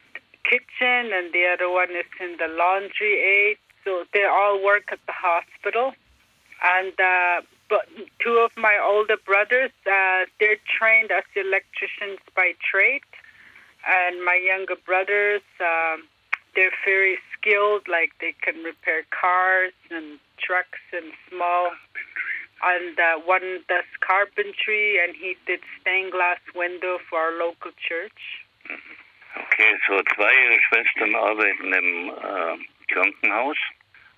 [0.44, 3.58] kitchen, and the other one is in the laundry aid.
[3.84, 5.94] So they all work at the hospital.
[6.64, 7.88] And uh, but
[8.24, 13.04] two of my older brothers, uh, they're trained as electricians by trade,
[13.88, 16.08] and my younger brothers, um,
[16.56, 17.88] they're very skilled.
[17.88, 21.72] Like they can repair cars and trucks and small.
[22.64, 28.42] And uh, one does carpentry, and he did stained glass window for our local church.
[29.40, 33.58] Okay, so zwei ihrer Schwestern arbeiten im äh, Krankenhaus,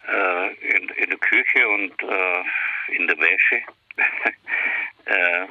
[0.07, 2.43] äh, in, in der Küche und äh,
[2.95, 3.61] in der Wäsche.
[5.05, 5.47] äh,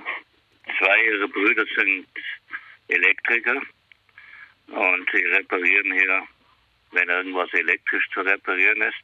[0.79, 2.07] zwei ihrer Brüder sind
[2.89, 3.61] Elektriker
[4.69, 6.23] und sie reparieren hier,
[6.93, 9.03] wenn irgendwas elektrisch zu reparieren ist.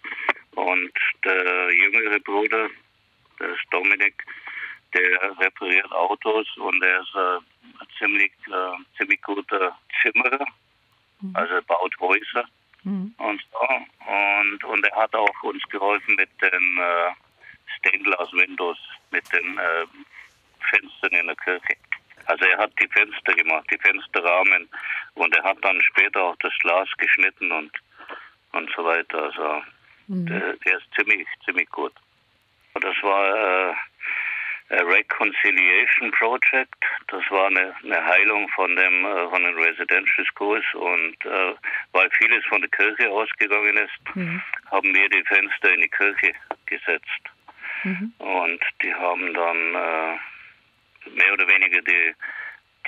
[0.55, 0.93] Und
[1.25, 2.71] der jüngere Bruder,
[3.39, 4.25] der ist Dominik,
[4.95, 7.37] der repariert Autos und er ist äh,
[7.81, 10.47] ein ziemlich, äh, ziemlich guter Zimmerer,
[11.35, 12.45] also er baut Häuser
[13.19, 13.59] und so.
[13.59, 17.13] Und, und er hat auch uns geholfen mit den äh,
[17.79, 18.79] Stained Glass Windows,
[19.11, 19.87] mit den äh,
[20.71, 21.77] Fenstern in der Kirche.
[22.27, 24.69] Also er hat die Fenster gemacht, die Fensterrahmen
[25.15, 27.71] und er hat dann später auch das Glas geschnitten und
[28.55, 29.25] und so weiter.
[29.25, 29.63] Also
[30.07, 31.93] der, der ist ziemlich, ziemlich gut.
[32.75, 33.75] Das war äh,
[34.83, 36.75] Reconciliation Project.
[37.09, 41.55] Das war eine, eine Heilung von dem äh, von den Residential Schools und äh,
[41.93, 44.17] weil vieles von der Kirche ausgegangen ist,
[44.71, 46.33] haben wir die Fenster in die Kirche
[46.67, 47.23] gesetzt.
[48.19, 50.19] Und die haben dann äh,
[51.11, 52.15] mehr oder weniger die,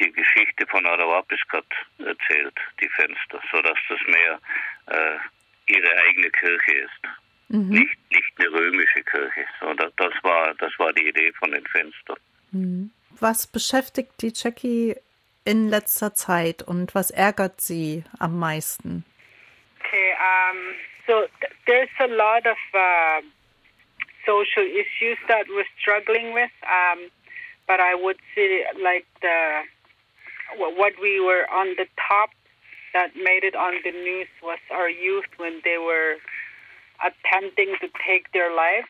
[0.00, 1.66] die Geschichte von Arawapiskat
[1.98, 4.40] erzählt, die Fenster, sodass das mehr
[4.86, 5.18] äh,
[5.66, 7.02] ihre eigene Kirche ist.
[7.48, 9.44] Nicht, nicht eine römische Kirche.
[9.60, 12.16] So, das, das, war, das war die Idee von den Fenstern.
[12.52, 12.90] Mhm.
[13.20, 14.96] Was beschäftigt die Jackie
[15.44, 19.04] in letzter Zeit und was ärgert sie am meisten?
[19.80, 20.74] Okay, um,
[21.06, 23.22] so th- there's a lot of uh,
[24.26, 27.10] social issues that we're struggling with, um,
[27.66, 29.62] but I would say like the
[30.58, 32.30] wh- what we were on the top
[32.92, 36.16] that made it on the news was our youth when they were
[37.00, 38.88] attempting to take their life.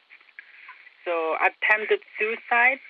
[1.05, 2.83] So attempted suicide,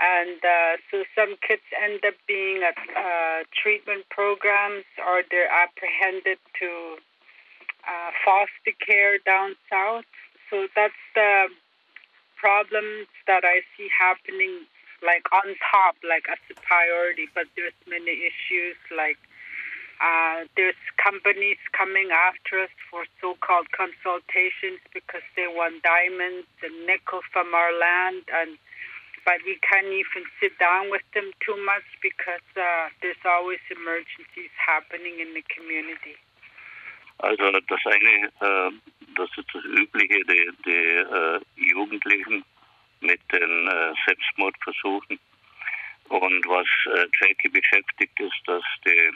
[0.00, 6.38] and uh, so some kids end up being at uh, treatment programs or they're apprehended
[6.60, 6.96] to
[7.88, 10.04] uh, foster care down south.
[10.50, 11.48] So that's the
[12.36, 14.66] problems that I see happening
[15.04, 17.28] like on top, like as a priority.
[17.34, 19.18] But there's many issues like
[20.00, 27.20] uh, there's companies coming after us for so-called consultations because they want diamonds and nickel
[27.32, 28.58] from our land, and
[29.24, 34.54] but we can't even sit down with them too much because uh, there's always emergencies
[34.54, 36.14] happening in the community.
[37.18, 38.70] Also das eine, äh,
[39.16, 42.44] das ist das Übliche, die, die äh, Jugendlichen
[43.00, 45.18] mit den äh, Selbstmordversuchen.
[46.08, 49.12] Und was äh, Jackie beschäftigt ist, dass die,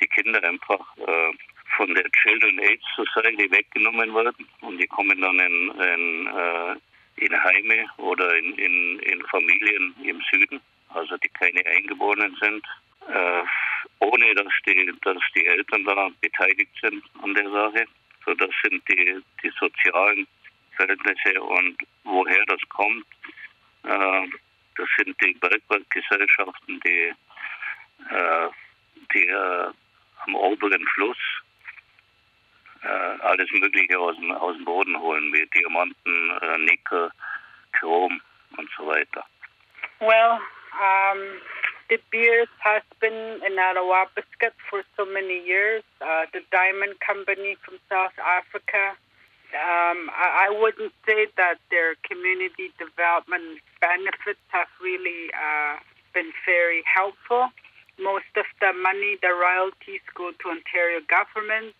[0.00, 1.32] die Kinder einfach äh,
[1.76, 7.44] von der Children Aid Society weggenommen werden und die kommen dann in, in, äh, in
[7.44, 12.64] Heime oder in, in, in Familien im Süden, also die keine Eingeborenen sind,
[13.08, 13.42] äh,
[14.00, 17.86] ohne dass die, dass die Eltern da beteiligt sind an der Sache.
[18.26, 20.26] Also das sind die, die sozialen
[20.76, 23.06] Verhältnisse und woher das kommt,
[23.84, 24.28] äh,
[24.76, 27.12] das sind die Bergwerkgesellschaften, die,
[28.10, 28.48] äh,
[29.14, 29.70] die äh,
[30.26, 31.18] am oberen Fluss
[32.82, 32.86] äh,
[33.22, 37.10] alles Mögliche aus dem, aus dem Boden holen, wie Diamanten, äh, Nickel,
[37.72, 38.20] Chrom
[38.56, 39.24] und so weiter.
[40.00, 40.40] Well,
[40.80, 41.40] um,
[41.90, 45.82] De Beers has been in Arawapiskat for so many years.
[46.00, 48.96] Uh, the diamond company from South Africa.
[49.52, 55.82] Um, I, I wouldn't say that their community development benefits have really uh,
[56.14, 57.50] been very helpful.
[58.00, 61.76] Most of the money, the royalties, go to Ontario government,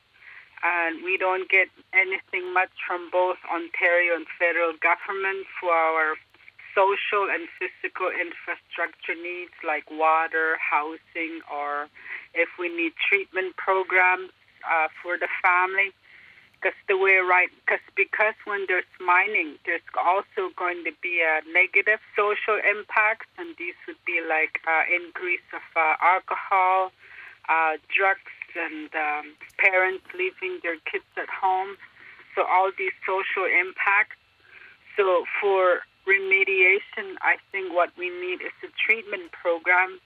[0.63, 6.17] and we don't get anything much from both Ontario and federal government for our
[6.77, 11.89] social and physical infrastructure needs like water, housing, or
[12.35, 14.31] if we need treatment programs
[14.69, 15.91] uh, for the family.
[16.61, 21.41] Because the way right, because because when there's mining, there's also going to be a
[21.53, 26.93] negative social impact, and these would be like uh, increase of uh, alcohol,
[27.49, 31.81] uh, drugs, and um, parents leaving their kids at home.
[32.35, 34.21] So all these social impacts.
[34.97, 39.99] So for remediation, I think what we need is a treatment program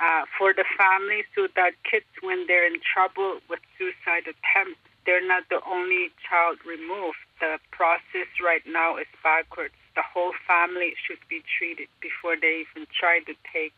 [0.00, 5.26] uh, for the family so that kids, when they're in trouble with suicide attempts, they're
[5.26, 7.18] not the only child removed.
[7.40, 9.74] The process right now is backwards.
[9.94, 13.74] The whole family should be treated before they even try to take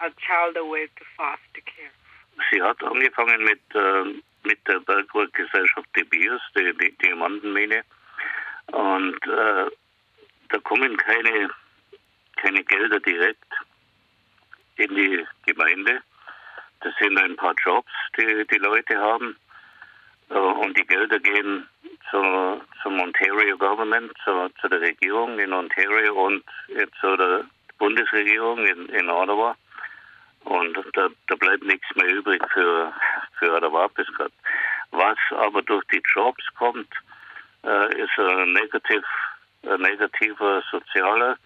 [0.00, 1.94] a child away to foster care.
[2.50, 7.84] Sie hat angefangen mit, äh, mit der Bergwerkgesellschaft De Beers, die, die Diamantenmine.
[8.66, 9.70] Und äh,
[10.48, 11.50] da kommen keine,
[12.36, 13.52] keine Gelder direkt
[14.76, 16.02] in die Gemeinde.
[16.80, 19.36] Das sind ein paar Jobs, die die Leute haben.
[20.30, 21.68] Äh, Und die Gelder gehen
[22.10, 27.44] zu, zum Ontario Government, zu, zu der Regierung in Ontario und jetzt zu der
[27.78, 29.56] Bundesregierung in, in Ottawa.
[30.44, 32.92] Und da, da bleibt nichts mehr übrig für,
[33.38, 34.32] für Ottawa-Piskat.
[34.90, 36.88] Was aber durch die Jobs kommt,
[37.64, 39.02] äh, ist ein negativ,
[39.62, 41.36] ein negativer sozialer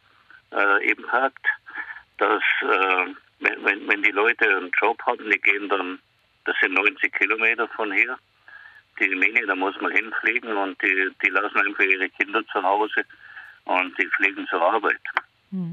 [0.53, 1.47] äh, Impact,
[2.19, 3.07] dass äh,
[3.41, 6.01] wenn, wenn die Leute einen Job haben, die gehen dann,
[6.45, 8.19] das sind 90 Kilometer von hier,
[9.01, 13.05] die Mine, da muss man hinfliegen und die, die lassen einfach ihre Kinder zu Hause
[13.65, 15.01] und die fliegen zur Arbeit.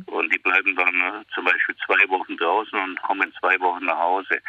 [0.06, 3.98] Und die bleiben dann äh, zum Beispiel zwei Wochen draußen und kommen zwei Wochen nach
[3.98, 4.42] Hause.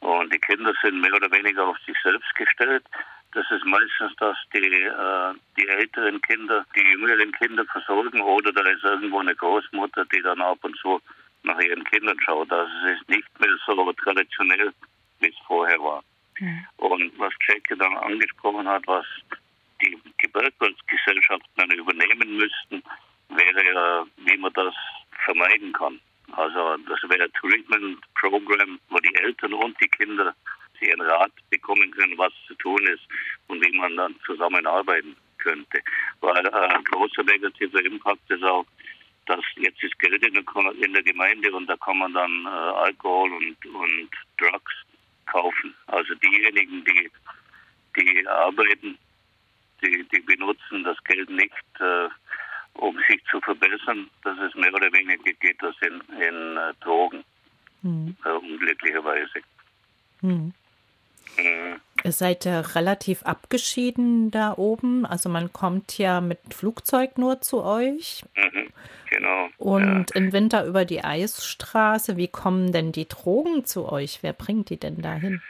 [0.00, 2.84] Und die Kinder sind mehr oder weniger auf sich selbst gestellt.
[3.32, 8.62] Das ist meistens, dass die, äh, die älteren Kinder die jüngeren Kinder versorgen oder da
[8.68, 11.00] ist irgendwo eine Großmutter, die dann ab und zu
[11.44, 12.52] nach ihren Kindern schaut.
[12.52, 14.72] Also es ist nicht mehr so traditionell,
[15.20, 16.04] wie es vorher war.
[16.76, 19.06] Und was Jackie dann angesprochen hat, was
[19.80, 22.82] die, die Bergwerksgesellschaften dann übernehmen müssten,
[23.28, 24.74] wäre ja, wie man das
[25.24, 26.00] vermeiden kann.
[26.32, 30.34] Also das wäre ein Treatment Program, wo die Eltern und die Kinder
[30.82, 33.02] ihren Rat bekommen können, was zu tun ist
[33.48, 35.80] und wie man dann zusammenarbeiten könnte.
[36.20, 38.66] Weil äh, ein großer negativer Impact ist auch,
[39.26, 40.44] dass jetzt ist Geld in der,
[40.84, 44.72] in der Gemeinde und da kann man dann äh, Alkohol und, und Drugs
[45.26, 45.74] kaufen.
[45.86, 47.10] Also diejenigen, die,
[47.96, 48.98] die arbeiten,
[49.82, 52.08] die, die benutzen das Geld nicht, äh,
[52.74, 54.08] um sich zu verbessern.
[54.24, 57.24] Das ist mehr oder weniger geht das in, in äh, Drogen,
[57.82, 58.16] Hm.
[58.24, 59.40] äh, unglücklicherweise.
[60.20, 60.54] Hm.
[61.38, 61.80] Mhm.
[62.04, 65.06] Ihr seid ja relativ abgeschieden da oben.
[65.06, 68.24] Also man kommt ja mit Flugzeug nur zu euch.
[68.36, 68.72] Mhm.
[69.10, 69.50] Genau.
[69.58, 72.16] Und im Winter über die Eisstraße.
[72.16, 74.20] Wie kommen denn die Drogen zu euch?
[74.22, 75.42] Wer bringt die denn dahin?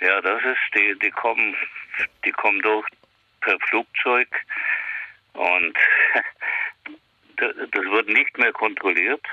[0.00, 1.54] Ja, das ist, die, die kommen,
[2.24, 2.86] die kommen durch
[3.40, 4.28] per Flugzeug
[5.34, 5.76] und
[7.36, 9.24] das wird nicht mehr kontrolliert,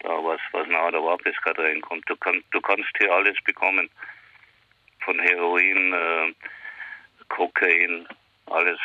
[0.00, 2.04] da was, was nach der Wapiskarte reinkommt.
[2.08, 3.90] Du, kann, du kannst hier alles bekommen.
[5.08, 6.34] Von Heroin, äh,
[7.30, 8.06] Kokain,
[8.44, 8.78] alles,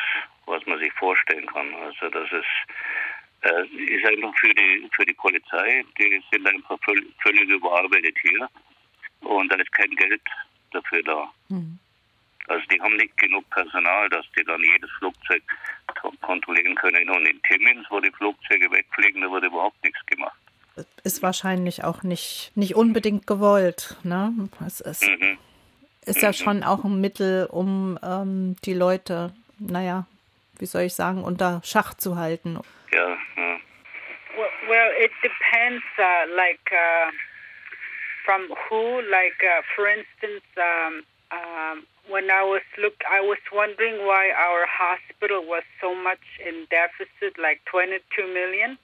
[0.45, 1.73] was man sich vorstellen kann.
[1.75, 2.55] Also das ist,
[3.41, 8.47] äh, ist einfach für die, für die Polizei, die sind einfach völlig, völlig überarbeitet hier
[9.19, 10.21] und da ist kein Geld
[10.71, 11.29] dafür da.
[12.47, 15.43] Also die haben nicht genug Personal, dass die dann jedes Flugzeug
[16.01, 17.09] ko- kontrollieren können.
[17.09, 20.37] Und in Timmins, wo die Flugzeuge wegfliegen, da wird überhaupt nichts gemacht.
[21.03, 23.97] Ist wahrscheinlich auch nicht, nicht unbedingt gewollt.
[24.03, 24.33] Ne?
[24.65, 25.37] Es ist, Mhm.
[26.05, 30.05] Ist ja schon auch ein Mittel, um ähm, die Leute, naja,
[30.59, 32.59] wie soll ich sagen, unter Schach zu halten.
[32.91, 33.59] Ja, ja.
[34.35, 37.11] Well, well it depends, uh, like uh,
[38.25, 39.01] from who.
[39.01, 44.65] Like, uh, for instance, um, um, when I was look, I was wondering why our
[44.67, 48.01] hospital was so much in deficit, like 22
[48.33, 48.77] million.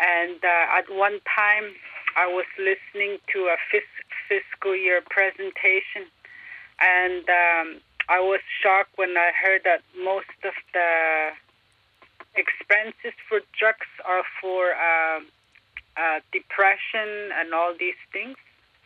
[0.00, 1.74] And uh, at one time,
[2.16, 6.10] I was listening to a fis- fiscal year presentation,
[6.80, 11.30] and um, I was shocked when I heard that most of the
[12.36, 15.26] expenses for drugs are for um,
[15.96, 18.36] uh, depression and all these things.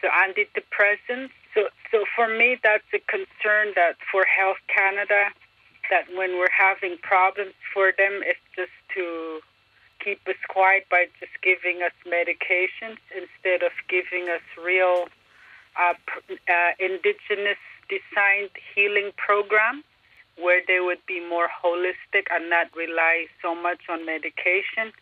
[0.00, 1.30] So antidepressants.
[1.54, 5.30] So, so for me, that's a concern that for Health Canada,
[5.90, 9.40] that when we're having problems for them, it's just to
[10.04, 15.08] keep us quiet by just giving us medications instead of giving us real
[15.76, 15.94] uh,
[16.48, 17.58] uh, indigenous
[17.88, 19.84] designed healing programs
[20.36, 24.92] where they would be more holistic and not rely so much on medication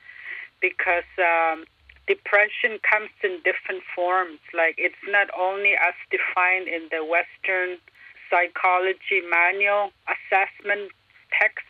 [0.60, 1.64] because um,
[2.08, 4.40] depression comes in different forms.
[4.54, 7.76] Like it's not only as defined in the Western
[8.30, 10.90] psychology manual assessment
[11.30, 11.66] text,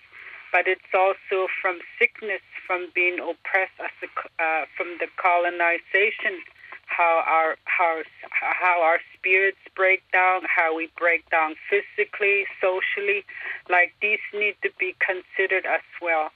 [0.53, 4.09] but it's also from sickness, from being oppressed as a,
[4.41, 6.41] uh, from the colonization,
[6.87, 13.25] how our how how our spirits break down, how we break down physically, socially.
[13.69, 16.31] Like these need to be considered as well.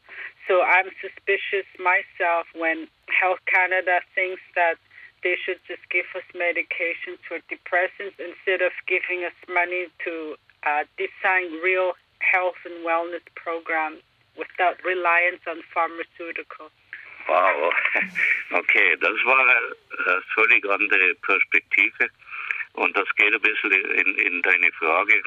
[0.49, 4.75] So I'm suspicious myself when Health Canada thinks that
[5.23, 10.85] they should just give us medications for depressants instead of giving us money to uh,
[10.97, 14.01] design real health and wellness programs
[14.37, 16.73] without reliance on pharmaceuticals.
[17.31, 17.73] Wow,
[18.51, 22.11] okay, das war eine völlig andere Perspektive.
[22.73, 25.23] Und das geht ein bisschen in, in deine Frage.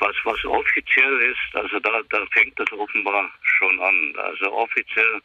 [0.00, 4.14] Was, was offiziell ist, also da, da fängt das offenbar schon an.
[4.16, 5.20] Also offiziell,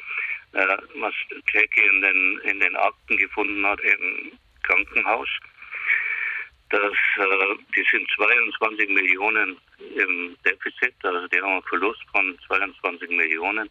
[0.53, 1.13] äh, was
[1.51, 5.29] Jackie in den, in den Akten gefunden hat im Krankenhaus,
[6.69, 9.57] dass äh, die sind 22 Millionen
[9.95, 13.67] im Defizit, also die haben einen Verlust von 22 Millionen.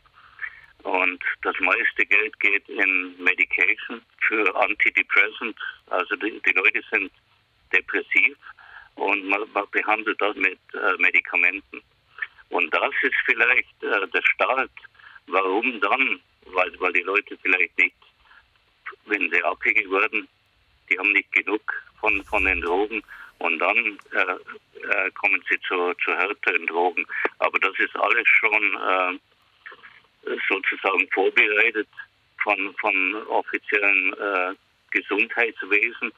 [0.82, 5.56] Und das meiste Geld geht in Medication für Antidepressant.
[5.88, 7.12] Also die, die Leute sind
[7.72, 8.36] depressiv
[8.94, 11.82] und man, man behandelt das mit äh, Medikamenten.
[12.48, 14.70] Und das ist vielleicht äh, der Start.
[15.26, 16.20] Warum dann?
[16.46, 17.94] Weil, weil die Leute vielleicht nicht,
[19.06, 20.26] wenn sie abhängig werden,
[20.88, 21.62] die haben nicht genug
[22.00, 23.02] von, von den Drogen
[23.38, 27.06] und dann äh, äh, kommen sie zu, zu härteren Drogen.
[27.38, 29.18] Aber das ist alles schon äh,
[30.48, 31.88] sozusagen vorbereitet
[32.42, 34.54] von, von offiziellen äh,
[34.90, 36.12] Gesundheitswesen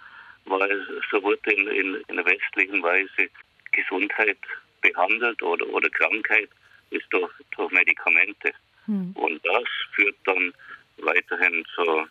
[0.45, 3.31] weil so wird in, in, in der westlichen Weise
[3.73, 4.39] Gesundheit
[4.81, 6.49] behandelt oder, oder Krankheit
[6.91, 8.53] ist durch, durch Medikamente.
[8.87, 9.13] Hm.
[9.15, 10.53] Und das führt dann
[10.99, 12.07] weiterhin zu,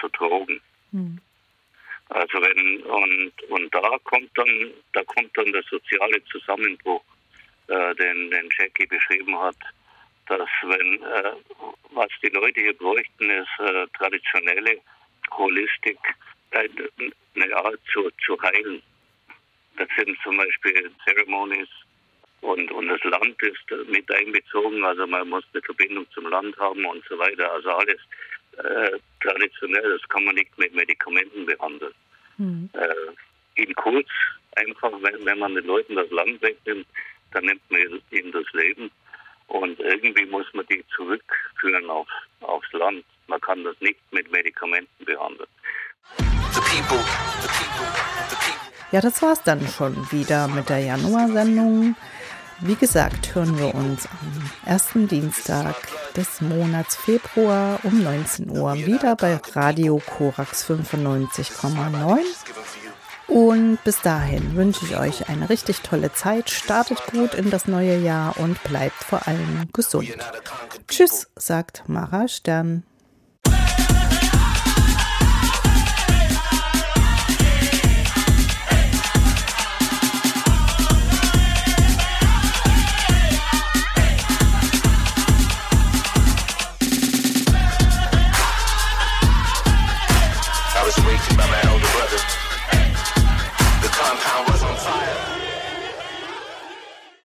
[0.00, 0.60] zu Drogen.
[0.92, 1.20] Hm.
[2.08, 7.02] Also wenn und und da kommt dann da kommt dann der soziale Zusammenbruch,
[7.68, 9.56] äh, den, den Jackie beschrieben hat,
[10.28, 11.32] dass wenn äh,
[11.90, 14.78] was die Leute hier bräuchten, ist äh, traditionelle
[15.36, 15.98] Holistik,
[16.52, 18.82] eine Art zu, zu heilen.
[19.78, 21.68] Das sind zum Beispiel Ceremonies
[22.42, 26.84] und, und das Land ist mit einbezogen, also man muss eine Verbindung zum Land haben
[26.84, 27.50] und so weiter.
[27.52, 28.00] Also alles
[28.58, 31.94] äh, traditionell, das kann man nicht mit Medikamenten behandeln.
[32.36, 32.68] Mhm.
[32.74, 34.08] Äh, in kurz,
[34.56, 36.86] einfach, wenn, wenn man den Leuten das Land wegnimmt,
[37.32, 38.90] dann nimmt man ihnen das Leben
[39.52, 42.08] und irgendwie muss man die zurückführen auf,
[42.40, 43.04] aufs Land.
[43.26, 45.48] Man kann das nicht mit Medikamenten behandeln.
[48.90, 51.96] Ja, das war's dann schon wieder mit der Januarsendung.
[52.60, 55.74] Wie gesagt, hören wir uns am ersten Dienstag
[56.16, 62.61] des Monats Februar um 19 Uhr wieder bei Radio Korax 95,9.
[63.32, 66.50] Und bis dahin wünsche ich euch eine richtig tolle Zeit.
[66.50, 70.14] Startet gut in das neue Jahr und bleibt vor allem gesund.
[70.86, 72.82] Tschüss, sagt Mara Stern.